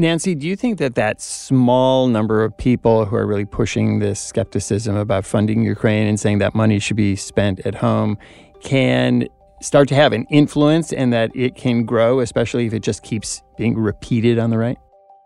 Nancy, 0.00 0.36
do 0.36 0.46
you 0.46 0.54
think 0.54 0.78
that 0.78 0.94
that 0.94 1.20
small 1.20 2.06
number 2.06 2.44
of 2.44 2.56
people 2.56 3.04
who 3.04 3.16
are 3.16 3.26
really 3.26 3.44
pushing 3.44 3.98
this 3.98 4.20
skepticism 4.20 4.94
about 4.94 5.26
funding 5.26 5.64
Ukraine 5.64 6.06
and 6.06 6.20
saying 6.20 6.38
that 6.38 6.54
money 6.54 6.78
should 6.78 6.96
be 6.96 7.16
spent 7.16 7.58
at 7.66 7.74
home 7.74 8.16
can 8.62 9.28
start 9.60 9.88
to 9.88 9.94
have 9.94 10.12
an 10.12 10.24
influence 10.30 10.92
and 10.92 11.12
that 11.12 11.30
it 11.34 11.54
can 11.54 11.84
grow, 11.84 12.20
especially 12.20 12.66
if 12.66 12.72
it 12.72 12.80
just 12.80 13.02
keeps 13.02 13.42
being 13.56 13.76
repeated 13.76 14.38
on 14.38 14.50
the 14.50 14.58
right? 14.58 14.78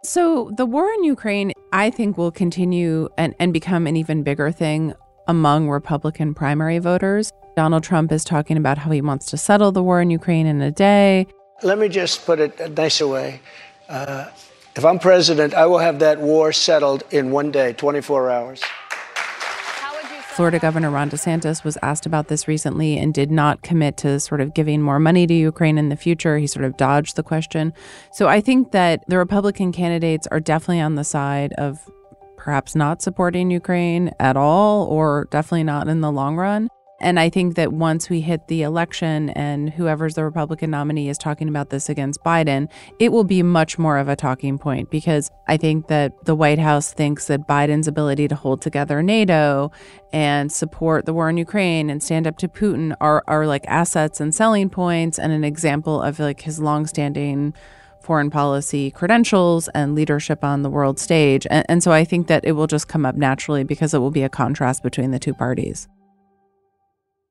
So, 0.05 0.51
the 0.57 0.67
war 0.67 0.91
in 0.93 1.05
Ukraine, 1.05 1.53
I 1.73 1.91
think, 1.91 2.19
will 2.19 2.33
continue 2.33 3.09
and, 3.17 3.35
and 3.39 3.53
become 3.53 3.87
an 3.87 3.97
even 3.97 4.25
bigger 4.25 4.51
thing 4.51 4.95
among 5.29 5.69
Republican 5.69 6.35
primary 6.35 6.79
voters. 6.79 7.31
Donald 7.55 7.85
Trump 7.85 8.11
is 8.11 8.25
talking 8.25 8.57
about 8.57 8.79
how 8.79 8.91
he 8.91 9.01
wants 9.01 9.27
to 9.27 9.37
settle 9.37 9.71
the 9.71 9.83
war 9.83 10.01
in 10.01 10.11
Ukraine 10.11 10.47
in 10.47 10.61
a 10.61 10.73
day. 10.73 11.27
Let 11.63 11.79
me 11.79 11.89
just 11.89 12.27
put 12.27 12.41
it 12.41 12.59
a 12.59 12.69
nicer 12.69 13.07
way. 13.07 13.41
Uh, 13.89 14.27
if 14.75 14.85
I'm 14.85 14.99
president, 14.99 15.55
I 15.55 15.67
will 15.67 15.79
have 15.79 15.99
that 15.99 16.19
war 16.19 16.53
settled 16.53 17.05
in 17.11 17.31
one 17.31 17.51
day, 17.51 17.75
24 17.75 18.31
hours. 18.31 18.63
Florida 20.33 20.59
Governor 20.59 20.91
Ron 20.91 21.11
DeSantis 21.11 21.63
was 21.63 21.77
asked 21.83 22.07
about 22.07 22.29
this 22.29 22.49
recently 22.49 22.97
and 22.97 23.13
did 23.13 23.31
not 23.31 23.61
commit 23.61 23.99
to 23.99 24.19
sort 24.19 24.41
of 24.41 24.55
giving 24.55 24.81
more 24.81 24.99
money 24.99 25.27
to 25.27 25.35
Ukraine 25.35 25.77
in 25.77 25.91
the 25.91 25.97
future. 25.97 26.39
He 26.39 26.47
sort 26.47 26.65
of 26.65 26.79
dodged 26.79 27.17
the 27.17 27.23
question. 27.23 27.75
So 28.13 28.29
I 28.29 28.41
think 28.41 28.73
that 28.73 29.05
the 29.09 29.19
Republican 29.19 29.73
candidates 29.73 30.27
are 30.29 30.41
definitely 30.41 30.81
on 30.81 30.95
the 30.95 31.05
side 31.05 31.53
of 31.59 31.87
perhaps 32.39 32.75
not 32.75 33.03
supporting 33.03 33.51
Ukraine 33.51 34.11
at 34.19 34.39
all, 34.39 34.87
or 34.87 35.29
definitely 35.31 35.65
not 35.65 35.87
in 35.87 36.01
the 36.01 36.11
long 36.11 36.37
run. 36.37 36.69
And 37.03 37.19
I 37.19 37.29
think 37.29 37.57
that 37.57 37.73
once 37.73 38.09
we 38.09 38.21
hit 38.21 38.47
the 38.47 38.63
election 38.63 39.31
and 39.31 39.71
whoever's 39.71 40.15
the 40.15 40.25
Republican 40.25 40.71
nominee 40.71 41.09
is 41.09 41.19
talking 41.19 41.49
about 41.49 41.71
this 41.71 41.89
against 41.89 42.23
Biden, 42.23 42.71
it 43.01 43.11
will 43.11 43.25
be 43.25 43.43
much 43.43 43.79
more 43.79 43.99
of 43.99 44.09
a 44.09 44.15
talking 44.15 44.57
point 44.57 44.89
because 44.89 45.31
I 45.49 45.57
think 45.57 45.89
that 45.89 46.25
the 46.25 46.37
White 46.37 46.61
House 46.61 46.93
thinks 46.93 47.27
that 47.27 47.49
Biden's 47.49 47.89
ability 47.89 48.29
to 48.29 48.37
hold 48.37 48.63
together 48.63 49.03
NATO 49.03 49.73
and 50.13 50.53
support 50.53 51.05
the 51.05 51.13
war 51.13 51.29
in 51.29 51.37
Ukraine 51.37 51.91
and 51.91 52.01
stand 52.01 52.29
up 52.29 52.39
to 52.39 52.49
Putin 52.49 52.95
are, 53.01 53.25
are 53.27 53.47
like 53.49 53.65
assets 53.67 54.21
and 54.21 54.33
selling 54.33 54.71
points 54.71 55.19
and 55.19 55.33
an 55.33 55.43
example 55.43 56.01
of 56.01 56.21
like 56.21 56.43
his 56.43 56.61
longstanding 56.61 57.53
foreign 58.01 58.31
policy 58.31 58.91
credentials 58.91 59.69
and 59.69 59.95
leadership 59.95 60.45
on 60.45 60.63
the 60.63 60.71
world 60.71 60.99
stage. 60.99 61.47
And, 61.51 61.65
and 61.69 61.83
so 61.83 61.91
I 61.91 62.05
think 62.05 62.29
that 62.29 62.45
it 62.45 62.53
will 62.53 62.67
just 62.67 62.87
come 62.87 63.05
up 63.05 63.17
naturally 63.17 63.65
because 63.65 63.93
it 63.93 63.99
will 63.99 64.11
be 64.11 64.23
a 64.23 64.29
contrast 64.29 64.83
between 64.83 65.11
the 65.11 65.19
two 65.19 65.35
parties. 65.35 65.89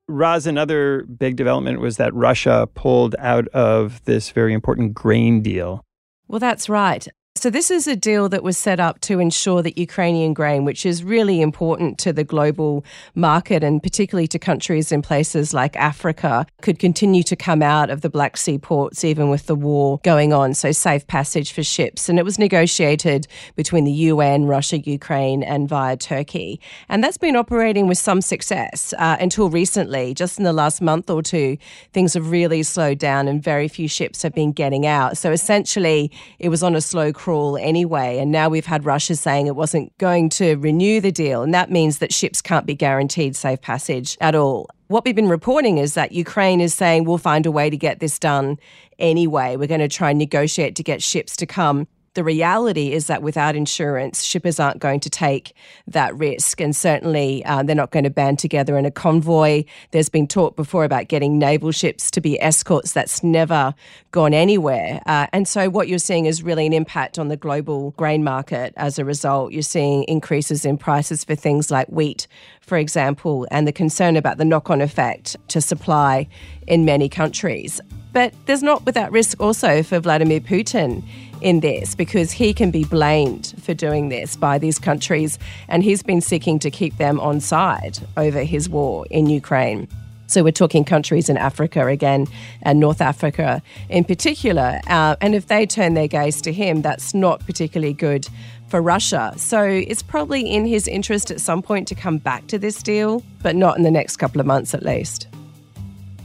Roz, 0.07 0.45
another 0.45 1.03
big 1.03 1.35
development 1.35 1.79
was 1.79 1.97
that 1.97 2.13
Russia 2.13 2.67
pulled 2.73 3.15
out 3.19 3.47
of 3.49 4.03
this 4.05 4.31
very 4.31 4.53
important 4.53 4.93
grain 4.93 5.41
deal. 5.41 5.85
Well, 6.27 6.39
that's 6.39 6.69
right. 6.69 7.07
So, 7.41 7.49
this 7.49 7.71
is 7.71 7.87
a 7.87 7.95
deal 7.95 8.29
that 8.29 8.43
was 8.43 8.55
set 8.55 8.79
up 8.79 9.01
to 9.01 9.19
ensure 9.19 9.63
that 9.63 9.75
Ukrainian 9.75 10.35
grain, 10.35 10.63
which 10.63 10.85
is 10.85 11.03
really 11.03 11.41
important 11.41 11.97
to 11.97 12.13
the 12.13 12.23
global 12.23 12.85
market 13.15 13.63
and 13.63 13.81
particularly 13.81 14.27
to 14.27 14.37
countries 14.37 14.91
in 14.91 15.01
places 15.01 15.51
like 15.51 15.75
Africa, 15.75 16.45
could 16.61 16.77
continue 16.77 17.23
to 17.23 17.35
come 17.35 17.63
out 17.63 17.89
of 17.89 18.01
the 18.01 18.11
Black 18.11 18.37
Sea 18.37 18.59
ports 18.59 19.03
even 19.03 19.31
with 19.31 19.47
the 19.47 19.55
war 19.55 19.99
going 20.03 20.33
on. 20.33 20.53
So, 20.53 20.71
safe 20.71 21.07
passage 21.07 21.51
for 21.51 21.63
ships. 21.63 22.07
And 22.09 22.19
it 22.19 22.25
was 22.25 22.37
negotiated 22.37 23.25
between 23.55 23.85
the 23.85 23.91
UN, 23.91 24.45
Russia, 24.45 24.77
Ukraine, 24.77 25.41
and 25.41 25.67
via 25.67 25.97
Turkey. 25.97 26.61
And 26.89 27.03
that's 27.03 27.17
been 27.17 27.35
operating 27.35 27.87
with 27.87 27.97
some 27.97 28.21
success 28.21 28.93
uh, 28.99 29.17
until 29.19 29.49
recently. 29.49 30.13
Just 30.13 30.37
in 30.37 30.43
the 30.43 30.53
last 30.53 30.79
month 30.79 31.09
or 31.09 31.23
two, 31.23 31.57
things 31.91 32.13
have 32.13 32.29
really 32.29 32.61
slowed 32.61 32.99
down 32.99 33.27
and 33.27 33.41
very 33.41 33.67
few 33.67 33.87
ships 33.87 34.21
have 34.21 34.35
been 34.35 34.51
getting 34.51 34.85
out. 34.85 35.17
So, 35.17 35.31
essentially, 35.31 36.11
it 36.37 36.49
was 36.49 36.61
on 36.61 36.75
a 36.75 36.81
slow 36.81 37.11
crawl 37.11 37.30
anyway. 37.57 38.17
And 38.19 38.31
now 38.31 38.49
we've 38.49 38.65
had 38.65 38.85
Russia 38.85 39.15
saying 39.15 39.47
it 39.47 39.55
wasn't 39.55 39.97
going 39.97 40.29
to 40.29 40.55
renew 40.55 41.01
the 41.01 41.11
deal. 41.11 41.43
And 41.43 41.53
that 41.53 41.71
means 41.71 41.99
that 41.99 42.13
ships 42.13 42.41
can't 42.41 42.65
be 42.65 42.75
guaranteed 42.75 43.35
safe 43.35 43.61
passage 43.61 44.17
at 44.21 44.35
all. 44.35 44.69
What 44.87 45.05
we've 45.05 45.15
been 45.15 45.29
reporting 45.29 45.77
is 45.77 45.93
that 45.93 46.11
Ukraine 46.11 46.59
is 46.59 46.73
saying 46.73 47.05
we'll 47.05 47.17
find 47.17 47.45
a 47.45 47.51
way 47.51 47.69
to 47.69 47.77
get 47.77 47.99
this 47.99 48.19
done 48.19 48.57
anyway. 48.99 49.55
We're 49.55 49.67
going 49.67 49.79
to 49.79 49.87
try 49.87 50.09
and 50.09 50.19
negotiate 50.19 50.75
to 50.75 50.83
get 50.83 51.01
ships 51.01 51.35
to 51.37 51.45
come 51.45 51.87
the 52.13 52.23
reality 52.23 52.91
is 52.91 53.07
that 53.07 53.23
without 53.23 53.55
insurance, 53.55 54.23
shippers 54.23 54.59
aren't 54.59 54.79
going 54.79 54.99
to 54.99 55.09
take 55.09 55.53
that 55.87 56.15
risk. 56.17 56.59
And 56.59 56.75
certainly 56.75 57.43
uh, 57.45 57.63
they're 57.63 57.75
not 57.75 57.91
going 57.91 58.03
to 58.03 58.09
band 58.09 58.37
together 58.37 58.77
in 58.77 58.85
a 58.85 58.91
convoy. 58.91 59.63
There's 59.91 60.09
been 60.09 60.27
talk 60.27 60.55
before 60.57 60.83
about 60.83 61.07
getting 61.07 61.39
naval 61.39 61.71
ships 61.71 62.11
to 62.11 62.21
be 62.21 62.41
escorts. 62.41 62.91
That's 62.91 63.23
never 63.23 63.73
gone 64.11 64.33
anywhere. 64.33 65.01
Uh, 65.05 65.27
and 65.31 65.47
so 65.47 65.69
what 65.69 65.87
you're 65.87 65.99
seeing 65.99 66.25
is 66.25 66.43
really 66.43 66.65
an 66.65 66.73
impact 66.73 67.17
on 67.17 67.29
the 67.29 67.37
global 67.37 67.91
grain 67.91 68.23
market 68.23 68.73
as 68.75 68.99
a 68.99 69.05
result. 69.05 69.53
You're 69.53 69.61
seeing 69.61 70.03
increases 70.03 70.65
in 70.65 70.77
prices 70.77 71.23
for 71.23 71.35
things 71.35 71.71
like 71.71 71.87
wheat, 71.87 72.27
for 72.59 72.77
example, 72.77 73.47
and 73.51 73.65
the 73.65 73.71
concern 73.71 74.17
about 74.17 74.37
the 74.37 74.45
knock 74.45 74.69
on 74.69 74.81
effect 74.81 75.37
to 75.47 75.61
supply 75.61 76.27
in 76.67 76.83
many 76.83 77.07
countries. 77.07 77.79
But 78.13 78.33
there's 78.45 78.63
not 78.63 78.85
without 78.85 79.13
risk 79.13 79.39
also 79.39 79.83
for 79.83 79.99
Vladimir 80.01 80.41
Putin 80.41 81.03
in 81.41 81.59
this 81.59 81.95
because 81.95 82.31
he 82.31 82.53
can 82.53 82.71
be 82.71 82.83
blamed 82.83 83.53
for 83.61 83.73
doing 83.73 84.09
this 84.09 84.35
by 84.35 84.57
these 84.57 84.79
countries, 84.79 85.39
and 85.67 85.83
he's 85.83 86.03
been 86.03 86.21
seeking 86.21 86.59
to 86.59 86.71
keep 86.71 86.97
them 86.97 87.19
on 87.19 87.39
side 87.39 87.99
over 88.17 88.43
his 88.43 88.69
war 88.69 89.05
in 89.09 89.27
Ukraine. 89.27 89.87
So 90.27 90.43
we're 90.43 90.51
talking 90.51 90.85
countries 90.85 91.27
in 91.27 91.35
Africa 91.35 91.87
again, 91.87 92.25
and 92.61 92.79
North 92.79 93.01
Africa 93.01 93.61
in 93.89 94.05
particular. 94.05 94.79
Uh, 94.87 95.17
and 95.19 95.35
if 95.35 95.47
they 95.47 95.65
turn 95.65 95.93
their 95.93 96.07
gaze 96.07 96.41
to 96.43 96.53
him, 96.53 96.81
that's 96.81 97.13
not 97.13 97.45
particularly 97.45 97.93
good 97.93 98.29
for 98.69 98.81
Russia. 98.81 99.33
So 99.35 99.61
it's 99.61 100.01
probably 100.01 100.49
in 100.49 100.65
his 100.65 100.87
interest 100.87 101.31
at 101.31 101.41
some 101.41 101.61
point 101.61 101.87
to 101.89 101.95
come 101.95 102.17
back 102.17 102.47
to 102.47 102.57
this 102.57 102.81
deal, 102.81 103.23
but 103.43 103.57
not 103.57 103.75
in 103.75 103.83
the 103.83 103.91
next 103.91 104.15
couple 104.17 104.39
of 104.39 104.47
months 104.47 104.73
at 104.73 104.83
least. 104.83 105.27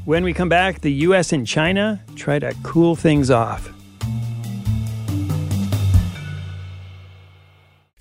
When 0.05 0.22
we 0.22 0.33
come 0.33 0.48
back, 0.48 0.83
the 0.83 0.92
U.S. 0.92 1.33
and 1.33 1.44
China 1.44 2.00
try 2.14 2.38
to 2.38 2.55
cool 2.62 2.94
things 2.94 3.29
off. 3.29 3.72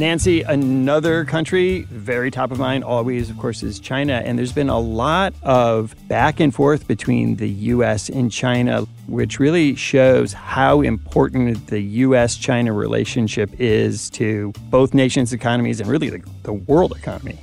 Nancy, 0.00 0.40
another 0.40 1.26
country 1.26 1.82
very 1.82 2.30
top 2.30 2.50
of 2.50 2.58
mind 2.58 2.84
always, 2.84 3.28
of 3.28 3.36
course, 3.36 3.62
is 3.62 3.78
China. 3.78 4.22
And 4.24 4.38
there's 4.38 4.50
been 4.50 4.70
a 4.70 4.78
lot 4.78 5.34
of 5.42 5.94
back 6.08 6.40
and 6.40 6.54
forth 6.54 6.88
between 6.88 7.36
the 7.36 7.48
U.S. 7.48 8.08
and 8.08 8.32
China, 8.32 8.86
which 9.06 9.38
really 9.38 9.74
shows 9.74 10.32
how 10.32 10.80
important 10.80 11.66
the 11.66 11.80
U.S. 11.80 12.36
China 12.36 12.72
relationship 12.72 13.50
is 13.60 14.08
to 14.10 14.54
both 14.70 14.94
nations' 14.94 15.34
economies 15.34 15.80
and 15.80 15.90
really 15.90 16.08
the, 16.08 16.22
the 16.44 16.54
world 16.54 16.96
economy. 16.96 17.38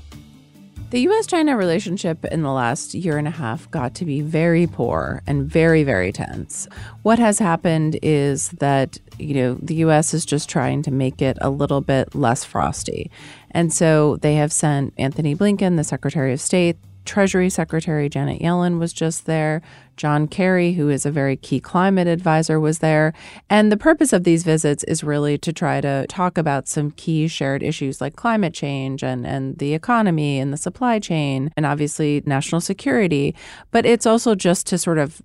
The 0.90 1.02
US 1.02 1.28
China 1.28 1.58
relationship 1.58 2.24
in 2.24 2.44
the 2.44 2.52
last 2.52 2.94
year 2.94 3.18
and 3.18 3.28
a 3.28 3.32
half 3.32 3.70
got 3.72 3.94
to 3.96 4.06
be 4.06 4.22
very 4.22 4.68
poor 4.68 5.22
and 5.28 5.44
very, 5.44 5.84
very 5.84 6.14
tense. 6.14 6.66
What 7.02 7.20
has 7.20 7.40
happened 7.40 8.00
is 8.02 8.50
that, 8.60 8.98
you 9.20 9.34
know, 9.34 9.56
the 9.56 9.76
US 9.76 10.14
is 10.14 10.26
just 10.26 10.48
trying 10.50 10.84
to 10.84 10.92
make 10.92 11.22
it 11.22 11.38
a 11.42 11.50
little 11.50 11.82
bit 11.82 12.16
less 12.16 12.46
frosty. 12.46 13.12
And 13.52 13.74
so 13.74 14.16
they 14.22 14.36
have 14.36 14.54
sent 14.54 14.94
Antony 14.98 15.36
Blinken, 15.36 15.76
the 15.76 15.84
Secretary 15.84 16.32
of 16.32 16.40
State, 16.40 16.78
Treasury 17.08 17.50
Secretary 17.50 18.10
Janet 18.10 18.42
Yellen 18.42 18.78
was 18.78 18.94
just 18.94 19.26
there. 19.26 19.62
John 19.96 20.28
Kerry, 20.28 20.74
who 20.74 20.90
is 20.90 21.06
a 21.06 21.12
very 21.12 21.36
key 21.36 21.60
climate 21.60 22.08
advisor, 22.08 22.60
was 22.60 22.80
there. 22.80 23.14
And 23.50 23.72
the 23.72 23.78
purpose 23.78 24.14
of 24.14 24.24
these 24.24 24.44
visits 24.44 24.84
is 24.84 25.04
really 25.04 25.38
to 25.40 25.52
try 25.52 25.82
to 25.82 26.06
talk 26.08 26.38
about 26.38 26.68
some 26.68 26.92
key 26.92 27.28
shared 27.28 27.64
issues 27.64 28.00
like 28.00 28.16
climate 28.16 28.54
change 28.54 29.04
and, 29.04 29.26
and 29.26 29.58
the 29.58 29.74
economy 29.74 30.40
and 30.40 30.54
the 30.54 30.58
supply 30.58 31.00
chain 31.00 31.52
and 31.58 31.66
obviously 31.66 32.22
national 32.26 32.62
security. 32.62 33.34
But 33.72 33.86
it's 33.86 34.06
also 34.06 34.36
just 34.36 34.68
to 34.68 34.78
sort 34.78 35.00
of 35.00 35.22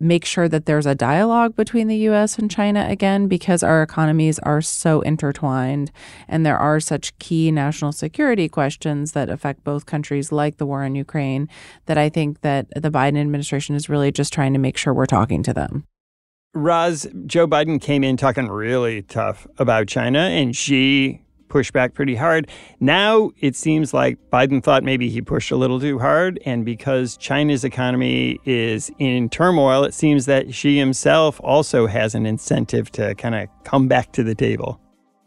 make 0.00 0.24
sure 0.24 0.48
that 0.48 0.64
there's 0.64 0.86
a 0.86 0.94
dialogue 0.94 1.54
between 1.54 1.86
the 1.86 1.96
US 2.08 2.38
and 2.38 2.50
China 2.50 2.86
again 2.88 3.28
because 3.28 3.62
our 3.62 3.82
economies 3.82 4.38
are 4.40 4.62
so 4.62 5.02
intertwined 5.02 5.92
and 6.26 6.44
there 6.44 6.58
are 6.58 6.80
such 6.80 7.16
key 7.18 7.50
national 7.50 7.92
security 7.92 8.48
questions 8.48 9.12
that 9.12 9.28
affect 9.28 9.62
both 9.62 9.84
countries 9.84 10.32
like 10.32 10.56
the 10.56 10.66
war 10.66 10.82
in 10.84 10.94
Ukraine 10.94 11.48
that 11.86 11.98
I 11.98 12.08
think 12.08 12.40
that 12.40 12.66
the 12.74 12.90
Biden 12.90 13.20
administration 13.20 13.76
is 13.76 13.88
really 13.88 14.10
just 14.10 14.32
trying 14.32 14.54
to 14.54 14.58
make 14.58 14.78
sure 14.78 14.94
we're 14.94 15.06
talking 15.06 15.42
to 15.42 15.52
them. 15.52 15.84
Roz, 16.54 17.06
Joe 17.26 17.46
Biden 17.46 17.80
came 17.80 18.02
in 18.02 18.16
talking 18.16 18.48
really 18.48 19.02
tough 19.02 19.46
about 19.58 19.86
China 19.86 20.18
and 20.18 20.56
Xi 20.56 21.22
pushed 21.50 21.74
back 21.74 21.92
pretty 21.92 22.14
hard. 22.14 22.48
Now 22.80 23.32
it 23.40 23.54
seems 23.56 23.92
like 23.92 24.18
Biden 24.30 24.62
thought 24.62 24.82
maybe 24.82 25.10
he 25.10 25.20
pushed 25.20 25.50
a 25.50 25.56
little 25.56 25.78
too 25.78 25.98
hard. 25.98 26.40
And 26.46 26.64
because 26.64 27.16
China's 27.18 27.64
economy 27.64 28.38
is 28.46 28.90
in 28.98 29.28
turmoil, 29.28 29.84
it 29.84 29.92
seems 29.92 30.24
that 30.26 30.54
Xi 30.54 30.78
himself 30.78 31.38
also 31.44 31.86
has 31.86 32.14
an 32.14 32.24
incentive 32.24 32.90
to 32.92 33.14
kind 33.16 33.34
of 33.34 33.48
come 33.64 33.88
back 33.88 34.12
to 34.12 34.22
the 34.22 34.34
table. 34.34 34.80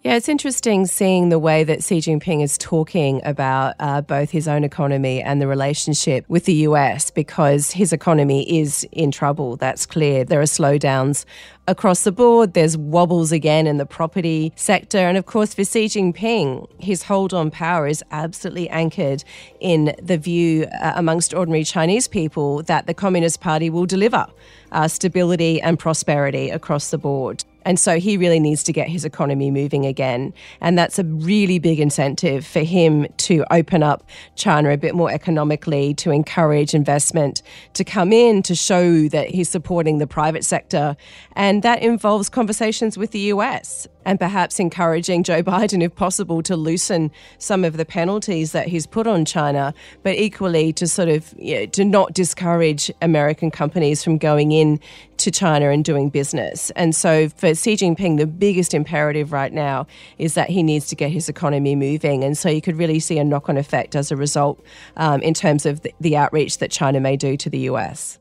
Yeah, 0.03 0.15
it's 0.15 0.27
interesting 0.27 0.85
seeing 0.85 1.29
the 1.29 1.39
way 1.39 1.63
that 1.63 1.81
Xi 1.81 1.99
Jinping 1.99 2.43
is 2.43 2.57
talking 2.57 3.21
about 3.23 3.75
uh, 3.79 4.01
both 4.01 4.31
his 4.31 4.49
own 4.49 4.65
economy 4.65 5.21
and 5.21 5.41
the 5.41 5.47
relationship 5.47 6.25
with 6.27 6.43
the 6.43 6.55
US 6.67 7.09
because 7.09 7.71
his 7.71 7.93
economy 7.93 8.59
is 8.59 8.85
in 8.91 9.11
trouble. 9.11 9.55
That's 9.55 9.85
clear. 9.85 10.25
There 10.25 10.41
are 10.41 10.43
slowdowns 10.43 11.23
across 11.69 12.03
the 12.03 12.11
board. 12.11 12.53
There's 12.53 12.75
wobbles 12.75 13.31
again 13.31 13.65
in 13.65 13.77
the 13.77 13.85
property 13.85 14.51
sector. 14.57 14.97
And 14.97 15.17
of 15.17 15.25
course, 15.25 15.53
for 15.53 15.63
Xi 15.63 15.85
Jinping, 15.85 16.67
his 16.81 17.03
hold 17.03 17.33
on 17.33 17.49
power 17.49 17.87
is 17.87 18.03
absolutely 18.11 18.67
anchored 18.71 19.23
in 19.61 19.95
the 20.01 20.17
view 20.17 20.65
uh, 20.81 20.91
amongst 20.97 21.33
ordinary 21.33 21.63
Chinese 21.63 22.09
people 22.09 22.61
that 22.63 22.87
the 22.87 22.93
Communist 22.93 23.39
Party 23.39 23.69
will 23.69 23.85
deliver 23.85 24.27
uh, 24.73 24.89
stability 24.89 25.61
and 25.61 25.79
prosperity 25.79 26.49
across 26.49 26.91
the 26.91 26.97
board. 26.97 27.45
And 27.65 27.79
so 27.79 27.99
he 27.99 28.17
really 28.17 28.39
needs 28.39 28.63
to 28.63 28.73
get 28.73 28.87
his 28.87 29.05
economy 29.05 29.51
moving 29.51 29.85
again. 29.85 30.33
And 30.61 30.77
that's 30.77 30.99
a 30.99 31.03
really 31.03 31.59
big 31.59 31.79
incentive 31.79 32.45
for 32.45 32.59
him 32.59 33.07
to 33.17 33.45
open 33.51 33.83
up 33.83 34.03
China 34.35 34.71
a 34.71 34.77
bit 34.77 34.95
more 34.95 35.11
economically, 35.11 35.93
to 35.95 36.11
encourage 36.11 36.73
investment 36.73 37.41
to 37.73 37.83
come 37.83 38.11
in, 38.13 38.43
to 38.43 38.55
show 38.55 39.07
that 39.09 39.29
he's 39.29 39.49
supporting 39.49 39.97
the 39.97 40.07
private 40.07 40.45
sector. 40.45 40.95
And 41.35 41.63
that 41.63 41.81
involves 41.81 42.29
conversations 42.29 42.97
with 42.97 43.11
the 43.11 43.19
US 43.19 43.87
and 44.05 44.19
perhaps 44.19 44.59
encouraging 44.59 45.23
Joe 45.23 45.43
Biden, 45.53 45.83
if 45.83 45.95
possible, 45.95 46.41
to 46.43 46.55
loosen 46.55 47.11
some 47.37 47.63
of 47.63 47.77
the 47.77 47.85
penalties 47.85 48.51
that 48.51 48.67
he's 48.67 48.85
put 48.85 49.07
on 49.07 49.25
China, 49.25 49.73
but 50.03 50.15
equally 50.15 50.73
to 50.73 50.87
sort 50.87 51.09
of 51.09 51.33
you 51.37 51.55
know, 51.55 51.65
to 51.67 51.85
not 51.85 52.13
discourage 52.13 52.91
American 53.01 53.51
companies 53.51 54.03
from 54.03 54.17
going 54.17 54.51
in 54.51 54.79
to 55.17 55.31
China 55.31 55.69
and 55.69 55.85
doing 55.85 56.09
business. 56.09 56.69
And 56.71 56.95
so 56.95 57.29
for 57.29 57.53
Xi 57.55 57.75
Jinping, 57.75 58.17
the 58.17 58.27
biggest 58.27 58.73
imperative 58.73 59.31
right 59.31 59.53
now 59.53 59.87
is 60.17 60.33
that 60.33 60.49
he 60.49 60.63
needs 60.63 60.87
to 60.87 60.95
get 60.95 61.11
his 61.11 61.29
economy 61.29 61.75
moving. 61.75 62.23
And 62.23 62.37
so 62.37 62.49
you 62.49 62.61
could 62.61 62.77
really 62.77 62.99
see 62.99 63.17
a 63.17 63.23
knock 63.23 63.49
on 63.49 63.57
effect 63.57 63.95
as 63.95 64.11
a 64.11 64.15
result 64.15 64.63
um, 64.97 65.21
in 65.21 65.33
terms 65.33 65.65
of 65.65 65.81
the, 65.81 65.93
the 65.99 66.17
outreach 66.17 66.57
that 66.57 66.71
China 66.71 66.99
may 66.99 67.15
do 67.15 67.37
to 67.37 67.49
the 67.49 67.59
US. 67.59 68.19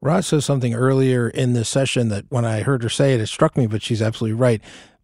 Roz 0.00 0.28
says 0.28 0.44
something 0.44 0.74
earlier 0.74 1.28
in 1.28 1.54
this 1.54 1.68
session 1.68 2.08
that 2.08 2.26
when 2.28 2.44
I 2.44 2.60
heard 2.60 2.82
her 2.82 2.88
say 2.88 3.14
it, 3.14 3.20
it 3.20 3.26
struck 3.26 3.56
me, 3.56 3.66
but 3.66 3.82
she's 3.82 4.02
absolutely 4.02 4.38
right. 4.38 4.62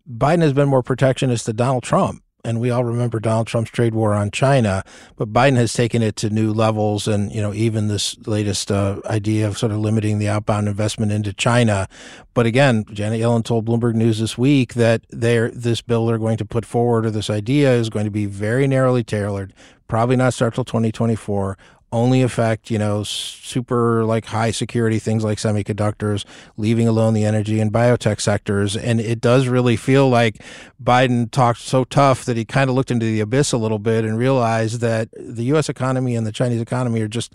Biden 0.09 0.43
has 0.43 0.53
been 0.53 0.69
more 0.69 0.83
protectionist 0.83 1.47
than 1.47 1.57
Donald 1.57 1.83
Trump. 1.83 2.23
And 2.47 2.61
we 2.61 2.71
all 2.71 2.85
remember 2.85 3.21
Donald 3.21 3.47
Trump's 3.47 3.71
trade 3.71 3.95
war 3.95 4.13
on 4.13 4.31
China, 4.31 4.85
but 5.17 5.33
Biden 5.33 5.57
has 5.57 5.73
taken 5.73 6.03
it 6.03 6.15
to 6.17 6.29
new 6.29 6.53
levels. 6.53 7.09
And, 7.09 7.33
you 7.33 7.41
know, 7.41 7.55
even 7.55 7.89
this 7.89 8.19
latest 8.27 8.71
uh, 8.71 9.01
idea 9.07 9.49
of 9.49 9.57
sort 9.57 9.73
of 9.73 9.79
limiting 9.79 10.19
the 10.19 10.29
outbound 10.29 10.69
investment 10.69 11.11
into 11.11 11.33
China. 11.33 11.89
But 12.35 12.45
again, 12.45 12.85
Janet 12.93 13.19
Yellen 13.19 13.47
told 13.47 13.65
Bloomberg 13.65 13.95
News 13.95 14.21
this 14.21 14.37
week 14.37 14.75
that 14.75 15.01
this 15.09 15.81
bill 15.81 16.05
they're 16.05 16.19
going 16.19 16.37
to 16.37 16.45
put 16.45 16.67
forward 16.67 17.07
or 17.07 17.11
this 17.11 17.31
idea 17.31 17.73
is 17.73 17.89
going 17.89 18.05
to 18.05 18.11
be 18.11 18.27
very 18.27 18.67
narrowly 18.67 19.03
tailored, 19.03 19.55
probably 19.89 20.17
not 20.17 20.35
start 20.35 20.55
till 20.55 20.67
2024 20.67 21.57
only 21.95 22.23
affect, 22.23 22.71
you 22.71 22.79
know, 22.79 23.05
super 23.05 24.05
like 24.05 24.27
high 24.27 24.51
security 24.51 24.99
things 24.99 25.23
like 25.23 25.39
semiconductors, 25.39 26.25
leaving 26.57 26.89
alone 26.89 27.15
the 27.15 27.25
energy 27.25 27.61
and 27.61 27.73
biotech 27.73 28.21
sectors. 28.21 28.77
And 28.77 29.01
it 29.01 29.21
does 29.21 29.47
really 29.47 29.77
feel 29.77 30.09
like 30.09 30.43
Biden 30.83 31.31
talked 31.31 31.61
so 31.61 31.85
tough 31.85 32.25
that 32.25 32.37
he 32.37 32.45
kind 32.45 32.69
of 32.69 32.75
looked 32.75 32.91
into 32.91 33.07
the 33.07 33.21
abyss 33.21 33.53
a 33.53 33.57
little 33.57 33.79
bit 33.79 34.05
and 34.05 34.19
realized 34.19 34.81
that 34.81 35.09
the 35.17 35.45
U.S. 35.45 35.69
economy 35.69 36.17
and 36.17 36.27
the 36.27 36.33
Chinese 36.33 36.61
economy 36.61 37.01
are 37.01 37.09
just 37.09 37.33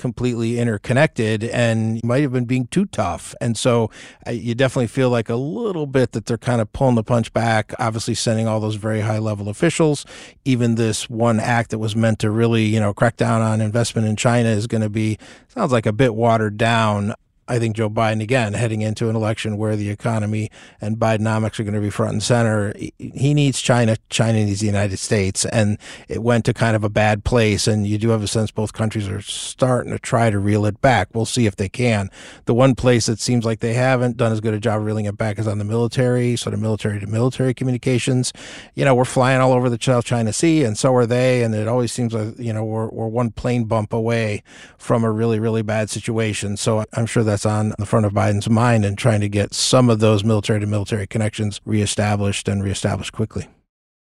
completely 0.00 0.58
interconnected 0.58 1.44
and 1.44 1.96
you 1.96 2.00
might 2.02 2.22
have 2.22 2.32
been 2.32 2.46
being 2.46 2.66
too 2.68 2.86
tough. 2.86 3.34
And 3.40 3.56
so 3.56 3.90
uh, 4.26 4.30
you 4.30 4.54
definitely 4.54 4.88
feel 4.88 5.10
like 5.10 5.28
a 5.28 5.36
little 5.36 5.86
bit 5.86 6.12
that 6.12 6.26
they're 6.26 6.38
kind 6.38 6.60
of 6.60 6.72
pulling 6.72 6.94
the 6.96 7.04
punch 7.04 7.32
back, 7.32 7.72
obviously 7.78 8.14
sending 8.14 8.48
all 8.48 8.58
those 8.58 8.76
very 8.76 9.02
high 9.02 9.18
level 9.18 9.48
officials. 9.48 10.06
Even 10.44 10.74
this 10.74 11.08
one 11.10 11.38
act 11.38 11.70
that 11.70 11.78
was 11.78 11.94
meant 11.94 12.18
to 12.20 12.30
really, 12.30 12.64
you 12.64 12.80
know, 12.80 12.94
crack 12.94 13.16
down 13.16 13.42
on 13.42 13.60
investment 13.60 14.08
in 14.08 14.16
China 14.16 14.48
is 14.48 14.66
going 14.66 14.82
to 14.82 14.88
be, 14.88 15.18
sounds 15.48 15.70
like 15.70 15.86
a 15.86 15.92
bit 15.92 16.14
watered 16.14 16.56
down. 16.56 17.14
I 17.50 17.58
think 17.58 17.74
Joe 17.74 17.90
Biden, 17.90 18.22
again, 18.22 18.52
heading 18.52 18.80
into 18.80 19.08
an 19.08 19.16
election 19.16 19.56
where 19.56 19.74
the 19.74 19.90
economy 19.90 20.52
and 20.80 20.98
Bidenomics 20.98 21.58
are 21.58 21.64
going 21.64 21.74
to 21.74 21.80
be 21.80 21.90
front 21.90 22.12
and 22.12 22.22
center, 22.22 22.72
he 22.96 23.34
needs 23.34 23.60
China. 23.60 23.96
China 24.08 24.44
needs 24.44 24.60
the 24.60 24.66
United 24.66 24.98
States. 24.98 25.44
And 25.46 25.76
it 26.08 26.22
went 26.22 26.44
to 26.44 26.54
kind 26.54 26.76
of 26.76 26.84
a 26.84 26.88
bad 26.88 27.24
place. 27.24 27.66
And 27.66 27.88
you 27.88 27.98
do 27.98 28.10
have 28.10 28.22
a 28.22 28.28
sense 28.28 28.52
both 28.52 28.72
countries 28.72 29.08
are 29.08 29.20
starting 29.20 29.90
to 29.90 29.98
try 29.98 30.30
to 30.30 30.38
reel 30.38 30.64
it 30.64 30.80
back. 30.80 31.08
We'll 31.12 31.26
see 31.26 31.46
if 31.46 31.56
they 31.56 31.68
can. 31.68 32.08
The 32.44 32.54
one 32.54 32.76
place 32.76 33.06
that 33.06 33.18
seems 33.18 33.44
like 33.44 33.58
they 33.58 33.74
haven't 33.74 34.16
done 34.16 34.30
as 34.30 34.40
good 34.40 34.54
a 34.54 34.60
job 34.60 34.84
reeling 34.84 35.06
it 35.06 35.18
back 35.18 35.40
is 35.40 35.48
on 35.48 35.58
the 35.58 35.64
military, 35.64 36.36
sort 36.36 36.54
of 36.54 36.60
military 36.60 37.00
to 37.00 37.06
military 37.08 37.52
communications. 37.52 38.32
You 38.76 38.84
know, 38.84 38.94
we're 38.94 39.04
flying 39.04 39.40
all 39.40 39.52
over 39.52 39.68
the 39.68 39.78
South 39.80 40.04
China 40.04 40.32
Sea, 40.32 40.62
and 40.62 40.78
so 40.78 40.94
are 40.94 41.04
they. 41.04 41.42
And 41.42 41.52
it 41.52 41.66
always 41.66 41.90
seems 41.90 42.14
like, 42.14 42.38
you 42.38 42.52
know, 42.52 42.64
we're, 42.64 42.90
we're 42.90 43.08
one 43.08 43.32
plane 43.32 43.64
bump 43.64 43.92
away 43.92 44.44
from 44.78 45.02
a 45.02 45.10
really, 45.10 45.40
really 45.40 45.62
bad 45.62 45.90
situation. 45.90 46.56
So 46.56 46.84
I'm 46.92 47.06
sure 47.06 47.24
that's 47.24 47.39
that's 47.40 47.54
on 47.54 47.72
the 47.78 47.86
front 47.86 48.04
of 48.04 48.12
Biden's 48.12 48.50
mind 48.50 48.84
and 48.84 48.98
trying 48.98 49.20
to 49.20 49.28
get 49.28 49.54
some 49.54 49.88
of 49.88 50.00
those 50.00 50.22
military 50.24 50.60
to 50.60 50.66
military 50.66 51.06
connections 51.06 51.60
reestablished 51.64 52.48
and 52.48 52.62
reestablished 52.62 53.12
quickly. 53.12 53.48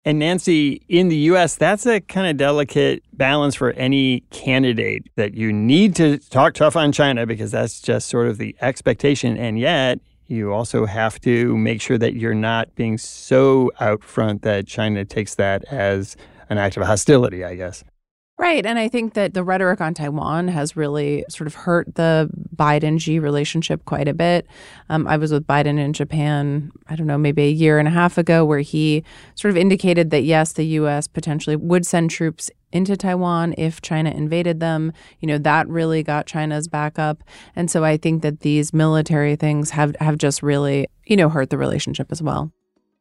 And 0.06 0.20
Nancy, 0.20 0.82
in 0.90 1.08
the 1.08 1.16
US, 1.32 1.56
that's 1.56 1.86
a 1.86 2.02
kind 2.02 2.28
of 2.28 2.36
delicate 2.36 3.02
balance 3.14 3.56
for 3.56 3.72
any 3.72 4.22
candidate 4.32 5.08
that 5.16 5.36
you 5.36 5.54
need 5.54 5.96
to 5.96 6.18
talk 6.18 6.54
tough 6.56 6.76
on 6.76 6.92
China 6.92 7.26
because 7.26 7.52
that's 7.52 7.80
just 7.80 8.10
sort 8.10 8.28
of 8.28 8.38
the 8.38 8.56
expectation. 8.60 9.38
And 9.38 9.58
yet, 9.58 10.00
you 10.28 10.52
also 10.52 10.86
have 10.86 11.22
to 11.22 11.56
make 11.58 11.82
sure 11.82 11.98
that 11.98 12.16
you're 12.16 12.34
not 12.34 12.76
being 12.76 12.98
so 12.98 13.72
out 13.80 14.04
front 14.04 14.42
that 14.42 14.68
China 14.68 15.06
takes 15.06 15.36
that 15.36 15.64
as 15.72 16.18
an 16.50 16.58
act 16.58 16.76
of 16.76 16.84
hostility, 16.84 17.46
I 17.46 17.56
guess. 17.56 17.86
Right. 18.40 18.66
And 18.66 18.80
I 18.80 18.88
think 18.88 19.14
that 19.14 19.36
the 19.36 19.44
rhetoric 19.44 19.80
on 19.80 19.94
Taiwan 19.94 20.48
has 20.48 20.76
really 20.76 21.24
sort 21.30 21.46
of 21.46 21.54
hurt 21.54 21.94
the 21.94 22.30
Biden 22.56 23.00
Xi 23.00 23.20
relationship 23.20 23.86
quite 23.86 24.08
a 24.08 24.14
bit. 24.14 24.48
Um, 24.90 25.08
I 25.08 25.18
was 25.18 25.32
with 25.32 25.46
Biden 25.46 25.78
in 25.78 25.94
Japan, 25.94 26.72
I 26.88 26.96
don't 26.96 27.06
know, 27.06 27.18
maybe 27.18 27.44
a 27.44 27.52
year 27.52 27.78
and 27.78 27.88
a 27.88 27.92
half 27.92 28.18
ago, 28.18 28.44
where 28.44 28.62
he 28.62 29.04
sort 29.36 29.52
of 29.52 29.58
indicated 29.58 30.10
that 30.10 30.24
yes, 30.24 30.54
the 30.54 30.66
U.S. 30.66 31.08
potentially 31.08 31.56
would 31.56 31.86
send 31.86 32.10
troops 32.10 32.50
into 32.72 32.98
Taiwan 32.98 33.54
if 33.56 33.82
China 33.84 34.10
invaded 34.10 34.60
them. 34.60 34.94
You 35.20 35.28
know, 35.28 35.38
that 35.38 35.68
really 35.70 36.02
got 36.02 36.26
China's 36.26 36.68
back 36.68 36.98
up. 36.98 37.24
And 37.56 37.70
so 37.70 37.84
I 37.84 37.98
think 37.98 38.24
that 38.24 38.40
these 38.40 38.74
military 38.74 39.36
things 39.36 39.70
have, 39.70 39.96
have 40.00 40.18
just 40.18 40.42
really, 40.42 40.88
you 41.06 41.16
know, 41.16 41.30
hurt 41.30 41.52
the 41.52 41.58
relationship 41.60 42.12
as 42.12 42.22
well. 42.22 42.52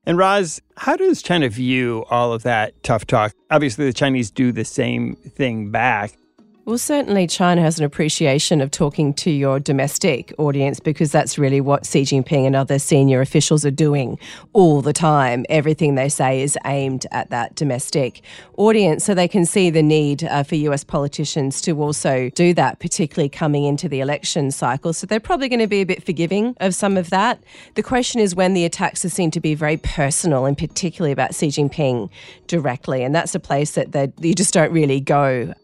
And 0.05 0.19
Roz, 0.19 0.61
how 0.77 0.97
does 0.97 1.23
China 1.23 1.49
view 1.49 2.05
all 2.11 2.33
of 2.33 2.43
that 2.43 2.83
tough 2.83 3.07
talk? 3.07 3.35
Obviously, 3.51 3.85
the 3.85 3.93
Chinese 3.93 4.33
do 4.33 4.51
the 4.51 4.65
same 4.65 5.15
thing 5.15 5.71
back. 5.71 6.17
Well, 6.65 6.79
certainly 6.79 7.27
China 7.27 7.61
has 7.61 7.81
an 7.81 7.85
appreciation 7.85 8.61
of 8.61 8.71
talking 8.71 9.15
to 9.15 9.33
your 9.33 9.59
domestic 9.59 10.33
audience 10.39 10.79
because 10.79 11.11
that's 11.11 11.37
really 11.37 11.61
what 11.61 11.85
Xi 11.85 12.03
Jinping 12.03 12.47
and 12.47 12.55
other 12.55 12.79
senior 12.79 13.21
officials 13.21 13.67
are 13.67 13.73
doing 13.73 14.17
all 14.53 14.81
the 14.81 14.93
time. 14.93 15.45
Everything 15.49 15.97
they 15.97 16.09
say 16.09 16.41
is 16.41 16.57
aimed 16.65 17.05
at 17.11 17.31
that 17.31 17.57
domestic 17.57 18.21
audience. 18.59 19.05
So 19.05 19.13
they 19.13 19.27
can 19.27 19.45
see 19.45 19.71
the 19.71 19.83
need 19.83 20.23
uh, 20.23 20.45
for 20.45 20.55
US 20.55 20.85
politicians 20.85 21.61
to 21.63 21.83
also 21.83 22.31
do 22.31 22.55
that, 22.55 22.79
particularly 22.79 23.29
coming 23.29 23.65
into 23.65 23.89
the 23.89 23.99
election 23.99 24.53
cycle. 24.53 24.93
So 24.93 25.05
they're 25.09 25.19
probably 25.19 25.49
going 25.49 25.59
to 25.59 25.67
be 25.67 25.81
a 25.81 25.87
bit 25.87 26.05
forgiving 26.05 26.55
of 26.61 26.77
some 26.77 26.97
of 26.97 27.11
that. 27.11 27.43
The 27.75 27.83
question 27.83 28.21
is 28.21 28.37
when 28.37 28.55
the 28.55 28.65
attacks 28.65 29.05
are 29.05 29.11
seen 29.11 29.33
to 29.33 29.41
be 29.41 29.57
very 29.57 29.79
personal 29.79 30.45
and 30.45 30.57
particularly 30.57 31.11
about 31.11 31.35
Xi 31.35 31.49
Jinping 31.49 32.09
directly. 32.47 33.03
And 33.03 33.13
that's 33.13 33.35
a 33.35 33.41
place 33.41 33.73
that 33.73 34.13
you 34.21 34.33
just 34.33 34.55
don't 34.55 34.71
really 34.71 35.01
go 35.01 35.55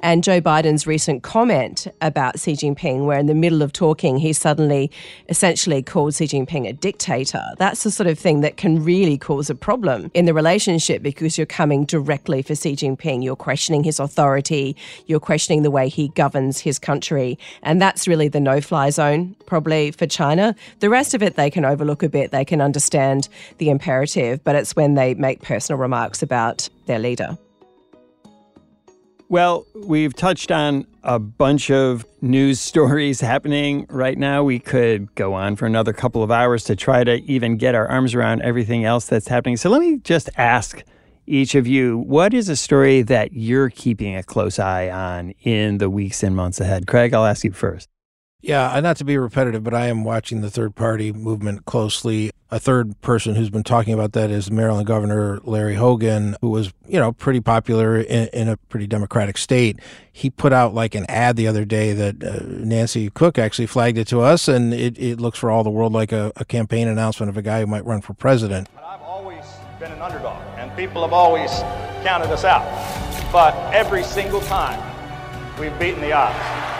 and 0.00 0.22
Joe 0.22 0.40
Biden's 0.40 0.86
recent 0.86 1.22
comment 1.22 1.86
about 2.02 2.38
Xi 2.38 2.52
Jinping, 2.52 3.06
where 3.06 3.18
in 3.18 3.26
the 3.26 3.34
middle 3.34 3.62
of 3.62 3.72
talking, 3.72 4.18
he 4.18 4.32
suddenly 4.34 4.90
essentially 5.30 5.82
called 5.82 6.14
Xi 6.14 6.26
Jinping 6.26 6.68
a 6.68 6.74
dictator. 6.74 7.42
That's 7.56 7.84
the 7.84 7.90
sort 7.90 8.06
of 8.06 8.18
thing 8.18 8.42
that 8.42 8.58
can 8.58 8.84
really 8.84 9.16
cause 9.16 9.48
a 9.48 9.54
problem 9.54 10.10
in 10.12 10.26
the 10.26 10.34
relationship 10.34 11.02
because 11.02 11.38
you're 11.38 11.46
coming 11.46 11.86
directly 11.86 12.42
for 12.42 12.54
Xi 12.54 12.76
Jinping. 12.76 13.24
You're 13.24 13.34
questioning 13.34 13.82
his 13.82 13.98
authority, 13.98 14.76
you're 15.06 15.20
questioning 15.20 15.62
the 15.62 15.70
way 15.70 15.88
he 15.88 16.08
governs 16.08 16.60
his 16.60 16.78
country. 16.78 17.38
And 17.62 17.80
that's 17.80 18.06
really 18.06 18.28
the 18.28 18.40
no 18.40 18.60
fly 18.60 18.90
zone, 18.90 19.34
probably 19.46 19.90
for 19.90 20.06
China. 20.06 20.54
The 20.80 20.90
rest 20.90 21.14
of 21.14 21.22
it, 21.22 21.36
they 21.36 21.50
can 21.50 21.64
overlook 21.64 22.02
a 22.02 22.08
bit, 22.08 22.30
they 22.30 22.44
can 22.44 22.60
understand 22.60 23.28
the 23.58 23.70
imperative, 23.70 24.44
but 24.44 24.54
it's 24.54 24.76
when 24.76 24.94
they 24.94 25.14
make 25.14 25.40
personal 25.40 25.78
remarks 25.78 26.22
about 26.22 26.68
their 26.86 26.98
leader. 26.98 27.38
Well, 29.34 29.66
we've 29.74 30.14
touched 30.14 30.52
on 30.52 30.86
a 31.02 31.18
bunch 31.18 31.68
of 31.68 32.06
news 32.22 32.60
stories 32.70 33.20
happening 33.20 33.84
right 33.90 34.16
now. 34.16 34.44
We 34.44 34.60
could 34.60 35.12
go 35.16 35.34
on 35.34 35.56
for 35.56 35.66
another 35.66 35.92
couple 35.92 36.22
of 36.22 36.30
hours 36.30 36.62
to 36.66 36.76
try 36.76 37.02
to 37.02 37.20
even 37.24 37.56
get 37.56 37.74
our 37.74 37.88
arms 37.88 38.14
around 38.14 38.42
everything 38.42 38.84
else 38.84 39.06
that's 39.06 39.26
happening. 39.26 39.56
So 39.56 39.70
let 39.70 39.80
me 39.80 39.96
just 40.04 40.30
ask 40.36 40.84
each 41.26 41.56
of 41.56 41.66
you 41.66 41.98
what 41.98 42.32
is 42.32 42.48
a 42.48 42.54
story 42.54 43.02
that 43.02 43.32
you're 43.32 43.70
keeping 43.70 44.14
a 44.14 44.22
close 44.22 44.60
eye 44.60 44.88
on 44.88 45.30
in 45.42 45.78
the 45.78 45.90
weeks 45.90 46.22
and 46.22 46.36
months 46.36 46.60
ahead? 46.60 46.86
Craig, 46.86 47.12
I'll 47.12 47.26
ask 47.26 47.42
you 47.42 47.50
first. 47.50 47.88
Yeah, 48.44 48.78
not 48.80 48.98
to 48.98 49.06
be 49.06 49.16
repetitive, 49.16 49.64
but 49.64 49.72
I 49.72 49.86
am 49.86 50.04
watching 50.04 50.42
the 50.42 50.50
third 50.50 50.74
party 50.74 51.12
movement 51.12 51.64
closely. 51.64 52.30
A 52.50 52.58
third 52.60 53.00
person 53.00 53.34
who's 53.34 53.48
been 53.48 53.62
talking 53.62 53.94
about 53.94 54.12
that 54.12 54.30
is 54.30 54.50
Maryland 54.50 54.86
Governor 54.86 55.40
Larry 55.44 55.76
Hogan, 55.76 56.36
who 56.42 56.50
was, 56.50 56.70
you 56.86 57.00
know, 57.00 57.12
pretty 57.12 57.40
popular 57.40 57.96
in, 57.96 58.28
in 58.34 58.50
a 58.50 58.58
pretty 58.58 58.86
democratic 58.86 59.38
state. 59.38 59.80
He 60.12 60.28
put 60.28 60.52
out 60.52 60.74
like 60.74 60.94
an 60.94 61.06
ad 61.08 61.36
the 61.36 61.48
other 61.48 61.64
day 61.64 61.94
that 61.94 62.22
uh, 62.22 62.40
Nancy 62.46 63.08
Cook 63.08 63.38
actually 63.38 63.64
flagged 63.64 63.96
it 63.96 64.08
to 64.08 64.20
us, 64.20 64.46
and 64.46 64.74
it, 64.74 64.98
it 64.98 65.20
looks 65.20 65.38
for 65.38 65.50
all 65.50 65.64
the 65.64 65.70
world 65.70 65.94
like 65.94 66.12
a, 66.12 66.30
a 66.36 66.44
campaign 66.44 66.86
announcement 66.86 67.30
of 67.30 67.38
a 67.38 67.42
guy 67.42 67.60
who 67.60 67.66
might 67.66 67.86
run 67.86 68.02
for 68.02 68.12
president. 68.12 68.68
I've 68.76 69.00
always 69.00 69.46
been 69.80 69.90
an 69.90 70.02
underdog, 70.02 70.42
and 70.58 70.70
people 70.76 71.00
have 71.00 71.14
always 71.14 71.50
counted 72.04 72.30
us 72.30 72.44
out. 72.44 72.62
But 73.32 73.54
every 73.72 74.04
single 74.04 74.42
time, 74.42 74.78
we've 75.58 75.76
beaten 75.78 76.02
the 76.02 76.12
odds 76.12 76.73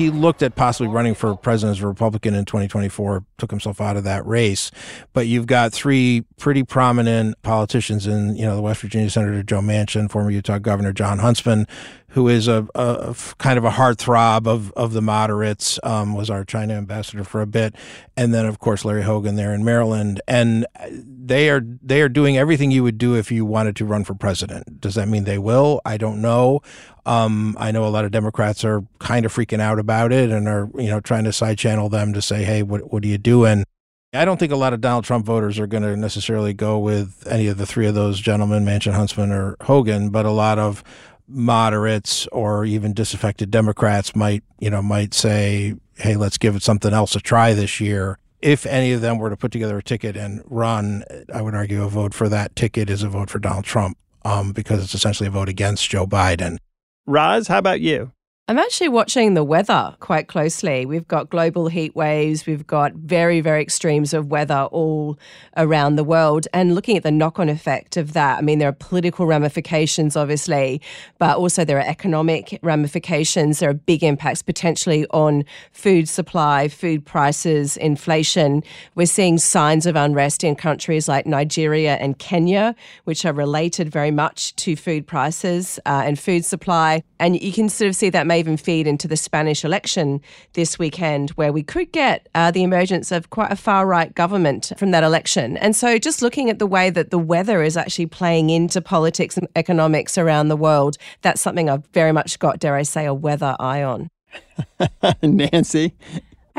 he 0.00 0.08
looked 0.08 0.42
at 0.42 0.54
possibly 0.54 0.88
running 0.88 1.14
for 1.14 1.36
president 1.36 1.76
as 1.76 1.82
a 1.82 1.86
Republican 1.86 2.34
in 2.34 2.46
2024, 2.46 3.22
took 3.36 3.50
himself 3.50 3.82
out 3.82 3.98
of 3.98 4.04
that 4.04 4.26
race. 4.26 4.70
But 5.12 5.26
you've 5.26 5.46
got 5.46 5.74
three 5.74 6.24
pretty 6.38 6.62
prominent 6.62 7.40
politicians 7.42 8.06
in, 8.06 8.34
you 8.34 8.46
know, 8.46 8.56
the 8.56 8.62
West 8.62 8.80
Virginia 8.80 9.10
Senator 9.10 9.42
Joe 9.42 9.60
Manchin, 9.60 10.10
former 10.10 10.30
Utah 10.30 10.58
Governor 10.58 10.94
Jon 10.94 11.18
Huntsman, 11.18 11.66
who 12.10 12.28
is 12.28 12.48
a, 12.48 12.66
a 12.74 13.14
kind 13.38 13.56
of 13.56 13.64
a 13.64 13.70
heartthrob 13.70 14.46
of, 14.46 14.72
of 14.72 14.92
the 14.92 15.02
moderates, 15.02 15.78
um, 15.82 16.14
was 16.14 16.28
our 16.28 16.44
China 16.44 16.74
ambassador 16.74 17.22
for 17.22 17.40
a 17.40 17.46
bit, 17.46 17.74
and 18.16 18.34
then 18.34 18.46
of 18.46 18.58
course 18.58 18.84
Larry 18.84 19.02
Hogan 19.02 19.36
there 19.36 19.54
in 19.54 19.64
Maryland, 19.64 20.20
and 20.26 20.66
they 20.90 21.48
are 21.50 21.62
they 21.82 22.02
are 22.02 22.08
doing 22.08 22.36
everything 22.36 22.70
you 22.70 22.82
would 22.82 22.98
do 22.98 23.14
if 23.14 23.30
you 23.30 23.44
wanted 23.44 23.76
to 23.76 23.84
run 23.84 24.02
for 24.04 24.14
president. 24.14 24.80
Does 24.80 24.96
that 24.96 25.08
mean 25.08 25.24
they 25.24 25.38
will? 25.38 25.80
I 25.84 25.96
don't 25.96 26.20
know. 26.20 26.60
Um, 27.06 27.56
I 27.58 27.70
know 27.70 27.84
a 27.84 27.88
lot 27.88 28.04
of 28.04 28.10
Democrats 28.10 28.64
are 28.64 28.82
kind 28.98 29.24
of 29.24 29.32
freaking 29.32 29.60
out 29.60 29.78
about 29.78 30.12
it 30.12 30.30
and 30.30 30.48
are 30.48 30.68
you 30.74 30.88
know 30.88 31.00
trying 31.00 31.24
to 31.24 31.32
side 31.32 31.58
channel 31.58 31.88
them 31.88 32.12
to 32.12 32.22
say, 32.22 32.42
hey, 32.42 32.62
what 32.62 32.92
what 32.92 33.04
are 33.04 33.08
you 33.08 33.18
doing? 33.18 33.64
I 34.12 34.24
don't 34.24 34.38
think 34.38 34.50
a 34.50 34.56
lot 34.56 34.72
of 34.72 34.80
Donald 34.80 35.04
Trump 35.04 35.24
voters 35.24 35.60
are 35.60 35.68
going 35.68 35.84
to 35.84 35.96
necessarily 35.96 36.52
go 36.52 36.80
with 36.80 37.24
any 37.30 37.46
of 37.46 37.58
the 37.58 37.66
three 37.66 37.86
of 37.86 37.94
those 37.94 38.18
gentlemen, 38.18 38.64
Manchin, 38.64 38.92
Huntsman, 38.92 39.30
or 39.30 39.56
Hogan, 39.62 40.10
but 40.10 40.26
a 40.26 40.32
lot 40.32 40.58
of 40.58 40.82
moderates 41.30 42.26
or 42.28 42.64
even 42.64 42.92
disaffected 42.92 43.50
Democrats 43.50 44.14
might, 44.14 44.42
you 44.58 44.70
know, 44.70 44.82
might 44.82 45.14
say, 45.14 45.74
hey, 45.96 46.16
let's 46.16 46.38
give 46.38 46.56
it 46.56 46.62
something 46.62 46.92
else 46.92 47.14
a 47.14 47.20
try 47.20 47.54
this 47.54 47.80
year. 47.80 48.18
If 48.40 48.64
any 48.66 48.92
of 48.92 49.00
them 49.02 49.18
were 49.18 49.30
to 49.30 49.36
put 49.36 49.52
together 49.52 49.78
a 49.78 49.82
ticket 49.82 50.16
and 50.16 50.42
run, 50.46 51.04
I 51.32 51.42
would 51.42 51.54
argue 51.54 51.84
a 51.84 51.88
vote 51.88 52.14
for 52.14 52.28
that 52.30 52.56
ticket 52.56 52.88
is 52.88 53.02
a 53.02 53.08
vote 53.08 53.28
for 53.28 53.38
Donald 53.38 53.64
Trump 53.64 53.98
um, 54.24 54.52
because 54.52 54.82
it's 54.82 54.94
essentially 54.94 55.26
a 55.26 55.30
vote 55.30 55.48
against 55.48 55.88
Joe 55.88 56.06
Biden. 56.06 56.58
Roz, 57.06 57.48
how 57.48 57.58
about 57.58 57.80
you? 57.80 58.12
I'm 58.50 58.58
actually 58.58 58.88
watching 58.88 59.34
the 59.34 59.44
weather 59.44 59.94
quite 60.00 60.26
closely. 60.26 60.84
We've 60.84 61.06
got 61.06 61.30
global 61.30 61.68
heat 61.68 61.94
waves, 61.94 62.46
we've 62.46 62.66
got 62.66 62.94
very, 62.94 63.40
very 63.40 63.62
extremes 63.62 64.12
of 64.12 64.26
weather 64.26 64.66
all 64.72 65.20
around 65.56 65.94
the 65.94 66.02
world, 66.02 66.48
and 66.52 66.74
looking 66.74 66.96
at 66.96 67.04
the 67.04 67.12
knock 67.12 67.38
on 67.38 67.48
effect 67.48 67.96
of 67.96 68.12
that. 68.14 68.38
I 68.38 68.40
mean, 68.40 68.58
there 68.58 68.68
are 68.68 68.72
political 68.72 69.24
ramifications, 69.24 70.16
obviously, 70.16 70.82
but 71.20 71.36
also 71.36 71.64
there 71.64 71.78
are 71.78 71.88
economic 71.88 72.58
ramifications. 72.60 73.60
There 73.60 73.70
are 73.70 73.74
big 73.74 74.02
impacts 74.02 74.42
potentially 74.42 75.06
on 75.10 75.44
food 75.70 76.08
supply, 76.08 76.66
food 76.66 77.06
prices, 77.06 77.76
inflation. 77.76 78.64
We're 78.96 79.06
seeing 79.06 79.38
signs 79.38 79.86
of 79.86 79.94
unrest 79.94 80.42
in 80.42 80.56
countries 80.56 81.06
like 81.06 81.24
Nigeria 81.24 81.98
and 82.00 82.18
Kenya, 82.18 82.74
which 83.04 83.24
are 83.24 83.32
related 83.32 83.92
very 83.92 84.10
much 84.10 84.56
to 84.56 84.74
food 84.74 85.06
prices 85.06 85.78
uh, 85.86 86.02
and 86.04 86.18
food 86.18 86.44
supply. 86.44 87.04
And 87.20 87.40
you 87.40 87.52
can 87.52 87.68
sort 87.68 87.90
of 87.90 87.94
see 87.94 88.10
that 88.10 88.26
maybe 88.26 88.39
even 88.40 88.56
feed 88.56 88.88
into 88.88 89.06
the 89.06 89.16
Spanish 89.16 89.64
election 89.64 90.20
this 90.54 90.78
weekend, 90.78 91.30
where 91.30 91.52
we 91.52 91.62
could 91.62 91.92
get 91.92 92.28
uh, 92.34 92.50
the 92.50 92.64
emergence 92.64 93.12
of 93.12 93.30
quite 93.30 93.52
a 93.52 93.56
far 93.56 93.86
right 93.86 94.12
government 94.14 94.72
from 94.76 94.90
that 94.90 95.04
election. 95.04 95.56
And 95.58 95.76
so, 95.76 95.98
just 95.98 96.22
looking 96.22 96.50
at 96.50 96.58
the 96.58 96.66
way 96.66 96.90
that 96.90 97.10
the 97.10 97.18
weather 97.18 97.62
is 97.62 97.76
actually 97.76 98.06
playing 98.06 98.50
into 98.50 98.80
politics 98.80 99.36
and 99.36 99.46
economics 99.54 100.18
around 100.18 100.48
the 100.48 100.56
world, 100.56 100.96
that's 101.22 101.40
something 101.40 101.70
I've 101.70 101.86
very 101.92 102.12
much 102.12 102.38
got, 102.40 102.58
dare 102.58 102.74
I 102.74 102.82
say, 102.82 103.06
a 103.06 103.14
weather 103.14 103.54
eye 103.60 103.82
on. 103.82 104.10
Nancy, 105.22 105.94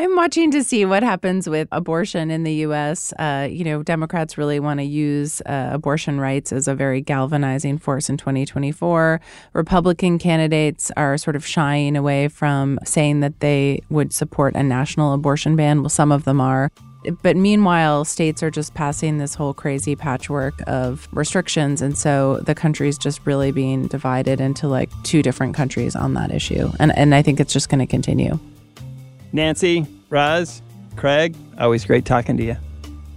I'm 0.01 0.15
watching 0.15 0.49
to 0.49 0.63
see 0.63 0.83
what 0.83 1.03
happens 1.03 1.47
with 1.47 1.67
abortion 1.71 2.31
in 2.31 2.41
the 2.41 2.53
U.S. 2.65 3.13
Uh, 3.19 3.47
you 3.47 3.63
know, 3.63 3.83
Democrats 3.83 4.35
really 4.35 4.59
want 4.59 4.79
to 4.79 4.83
use 4.83 5.41
uh, 5.41 5.69
abortion 5.71 6.19
rights 6.19 6.51
as 6.51 6.67
a 6.67 6.73
very 6.73 7.01
galvanizing 7.01 7.77
force 7.77 8.09
in 8.09 8.17
2024. 8.17 9.21
Republican 9.53 10.17
candidates 10.17 10.91
are 10.97 11.19
sort 11.19 11.35
of 11.35 11.45
shying 11.45 11.95
away 11.95 12.29
from 12.29 12.79
saying 12.83 13.19
that 13.19 13.41
they 13.41 13.83
would 13.91 14.11
support 14.11 14.55
a 14.55 14.63
national 14.63 15.13
abortion 15.13 15.55
ban. 15.55 15.83
Well, 15.83 15.89
some 15.89 16.11
of 16.11 16.23
them 16.23 16.41
are. 16.41 16.71
But 17.21 17.37
meanwhile, 17.37 18.03
states 18.03 18.41
are 18.41 18.49
just 18.49 18.73
passing 18.73 19.19
this 19.19 19.35
whole 19.35 19.53
crazy 19.53 19.95
patchwork 19.95 20.55
of 20.65 21.07
restrictions. 21.11 21.79
And 21.79 21.95
so 21.95 22.37
the 22.37 22.55
country's 22.55 22.97
just 22.97 23.23
really 23.27 23.51
being 23.51 23.85
divided 23.85 24.41
into 24.41 24.67
like 24.67 24.89
two 25.03 25.21
different 25.21 25.53
countries 25.53 25.95
on 25.95 26.15
that 26.15 26.31
issue. 26.31 26.71
And, 26.79 26.91
and 26.97 27.13
I 27.13 27.21
think 27.21 27.39
it's 27.39 27.53
just 27.53 27.69
going 27.69 27.81
to 27.81 27.85
continue. 27.87 28.39
Nancy, 29.33 29.85
Roz, 30.09 30.61
Craig, 30.95 31.35
always 31.57 31.85
great 31.85 32.05
talking 32.05 32.37
to 32.37 32.43
you. 32.43 32.57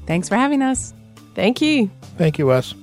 Thanks 0.07 0.29
for 0.29 0.37
having 0.37 0.63
us. 0.63 0.95
Thank 1.35 1.61
you. 1.61 1.91
Thank 2.17 2.39
you, 2.39 2.47
Wes. 2.47 2.75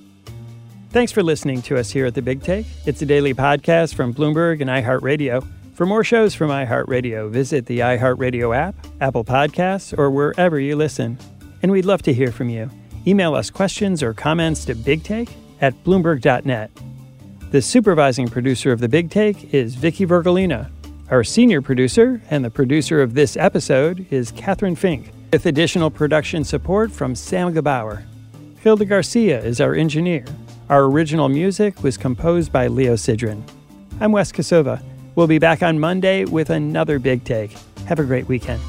Thanks 0.90 1.12
for 1.12 1.24
listening 1.24 1.62
to 1.64 1.78
us 1.78 1.90
here 1.90 2.06
at 2.06 2.16
The 2.16 2.22
Big 2.22 2.44
Take. 2.44 2.66
It's 2.86 3.02
a 3.02 3.06
daily 3.06 3.34
podcast 3.34 3.96
from 3.96 4.14
Bloomberg 4.14 4.60
and 4.60 4.70
iHeartRadio. 4.70 5.48
For 5.74 5.86
more 5.86 6.04
shows 6.04 6.36
from 6.36 6.50
iHeartRadio, 6.50 7.30
visit 7.30 7.66
the 7.66 7.80
iHeartRadio 7.80 8.56
app, 8.56 8.76
Apple 9.00 9.24
Podcasts, 9.24 9.98
or 9.98 10.12
wherever 10.12 10.60
you 10.60 10.76
listen. 10.76 11.18
And 11.62 11.72
we'd 11.72 11.86
love 11.86 12.02
to 12.04 12.14
hear 12.14 12.32
from 12.32 12.50
you. 12.50 12.70
Email 13.08 13.36
us 13.36 13.50
questions 13.50 14.04
or 14.04 14.14
comments 14.14 14.66
to 14.66 14.76
bigtake 14.76 15.30
at 15.62 15.74
bloomberg.net. 15.86 16.72
The 17.52 17.62
supervising 17.62 18.28
producer 18.28 18.72
of 18.72 18.80
The 18.80 18.90
Big 18.90 19.10
Take 19.10 19.54
is 19.54 19.76
Vicky 19.76 20.06
Vergolina. 20.06 20.70
Our 21.12 21.26
senior 21.26 21.62
producer 21.62 22.22
and 22.30 22.46
the 22.46 22.50
producer 22.50 23.02
of 23.02 23.16
this 23.16 23.36
episode 23.36 24.08
is 24.12 24.32
Catherine 24.32 24.78
Fink, 24.78 25.12
with 25.34 25.46
additional 25.46 25.92
production 25.92 26.46
support 26.46 26.90
from 26.90 27.16
Sam 27.16 27.54
Gebauer. 27.54 28.04
Hilda 28.62 28.86
Garcia 28.86 29.44
is 29.44 29.60
our 29.60 29.76
engineer. 29.76 30.24
Our 30.70 30.86
original 30.86 31.28
music 31.28 31.84
was 31.84 31.98
composed 31.98 32.54
by 32.54 32.68
Leo 32.68 32.94
Sidran. 32.94 33.44
I'm 34.00 34.14
Wes 34.14 34.32
Kosova. 34.32 34.82
We'll 35.16 35.28
be 35.28 35.38
back 35.38 35.62
on 35.62 35.78
Monday 35.82 36.24
with 36.24 36.50
another 36.50 36.98
big 36.98 37.26
take. 37.26 37.58
Have 37.88 38.00
a 38.00 38.06
great 38.06 38.30
weekend. 38.30 38.62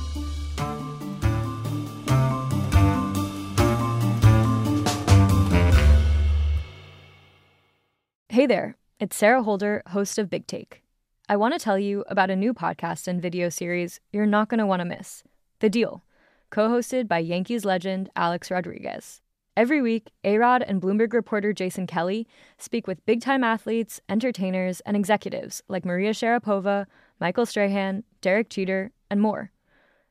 Hey 8.28 8.47
there, 8.47 8.76
it's 8.99 9.14
Sarah 9.14 9.45
Holder, 9.45 9.84
host 9.86 10.18
of 10.18 10.28
Big 10.28 10.49
Take. 10.49 10.82
I 11.29 11.37
want 11.37 11.55
to 11.55 11.61
tell 11.61 11.79
you 11.79 12.03
about 12.09 12.31
a 12.31 12.37
new 12.37 12.53
podcast 12.53 13.07
and 13.07 13.23
video 13.23 13.49
series 13.49 14.01
you're 14.12 14.27
not 14.27 14.49
going 14.49 14.59
to 14.59 14.66
want 14.66 14.81
to 14.81 14.85
miss 14.85 15.23
The 15.61 15.70
Deal, 15.70 16.03
co 16.51 16.68
hosted 16.68 17.07
by 17.07 17.20
Yankees 17.20 17.64
legend 17.64 18.11
Alex 18.16 18.51
Rodriguez. 18.51 19.20
Every 19.57 19.81
week, 19.81 20.11
A 20.25 20.37
Rod 20.37 20.62
and 20.62 20.83
Bloomberg 20.83 21.12
reporter 21.12 21.53
Jason 21.53 21.87
Kelly 21.87 22.27
speak 22.59 22.89
with 22.89 23.07
big 23.07 23.20
time 23.20 23.45
athletes, 23.45 24.01
entertainers, 24.09 24.81
and 24.81 24.97
executives 24.97 25.62
like 25.68 25.85
Maria 25.85 26.11
Sharapova, 26.11 26.87
Michael 27.20 27.47
Strahan, 27.47 28.03
Derek 28.20 28.51
Jeter, 28.51 28.91
and 29.09 29.20
more. 29.20 29.53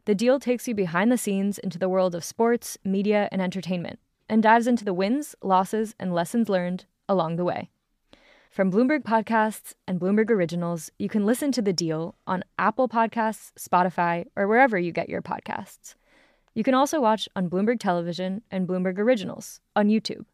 The 0.06 0.16
deal 0.16 0.40
takes 0.40 0.66
you 0.66 0.74
behind 0.74 1.12
the 1.12 1.18
scenes 1.18 1.60
into 1.60 1.78
the 1.78 1.90
world 1.90 2.16
of 2.16 2.24
sports, 2.24 2.78
media, 2.86 3.28
and 3.34 3.42
entertainment, 3.42 4.00
and 4.30 4.42
dives 4.42 4.66
into 4.66 4.86
the 4.86 4.94
wins, 4.94 5.36
losses, 5.44 5.94
and 6.00 6.14
lessons 6.14 6.48
learned 6.48 6.86
along 7.10 7.36
the 7.36 7.46
way. 7.46 7.70
From 8.52 8.70
Bloomberg 8.70 9.04
Podcasts 9.04 9.76
and 9.88 9.98
Bloomberg 9.98 10.30
Originals, 10.30 10.92
you 11.00 11.08
can 11.08 11.26
listen 11.26 11.54
to 11.54 11.62
The 11.62 11.72
Deal 11.72 12.16
on 12.28 12.44
Apple 12.60 12.90
Podcasts, 12.90 13.54
Spotify, 13.58 14.26
or 14.36 14.46
wherever 14.46 14.78
you 14.78 14.92
get 14.92 15.08
your 15.08 15.22
podcasts. 15.22 15.96
You 16.54 16.62
can 16.62 16.74
also 16.74 17.00
watch 17.00 17.30
on 17.34 17.50
Bloomberg 17.50 17.80
Television 17.80 18.42
and 18.52 18.68
Bloomberg 18.68 19.00
Originals 19.00 19.62
on 19.74 19.88
YouTube. 19.88 20.26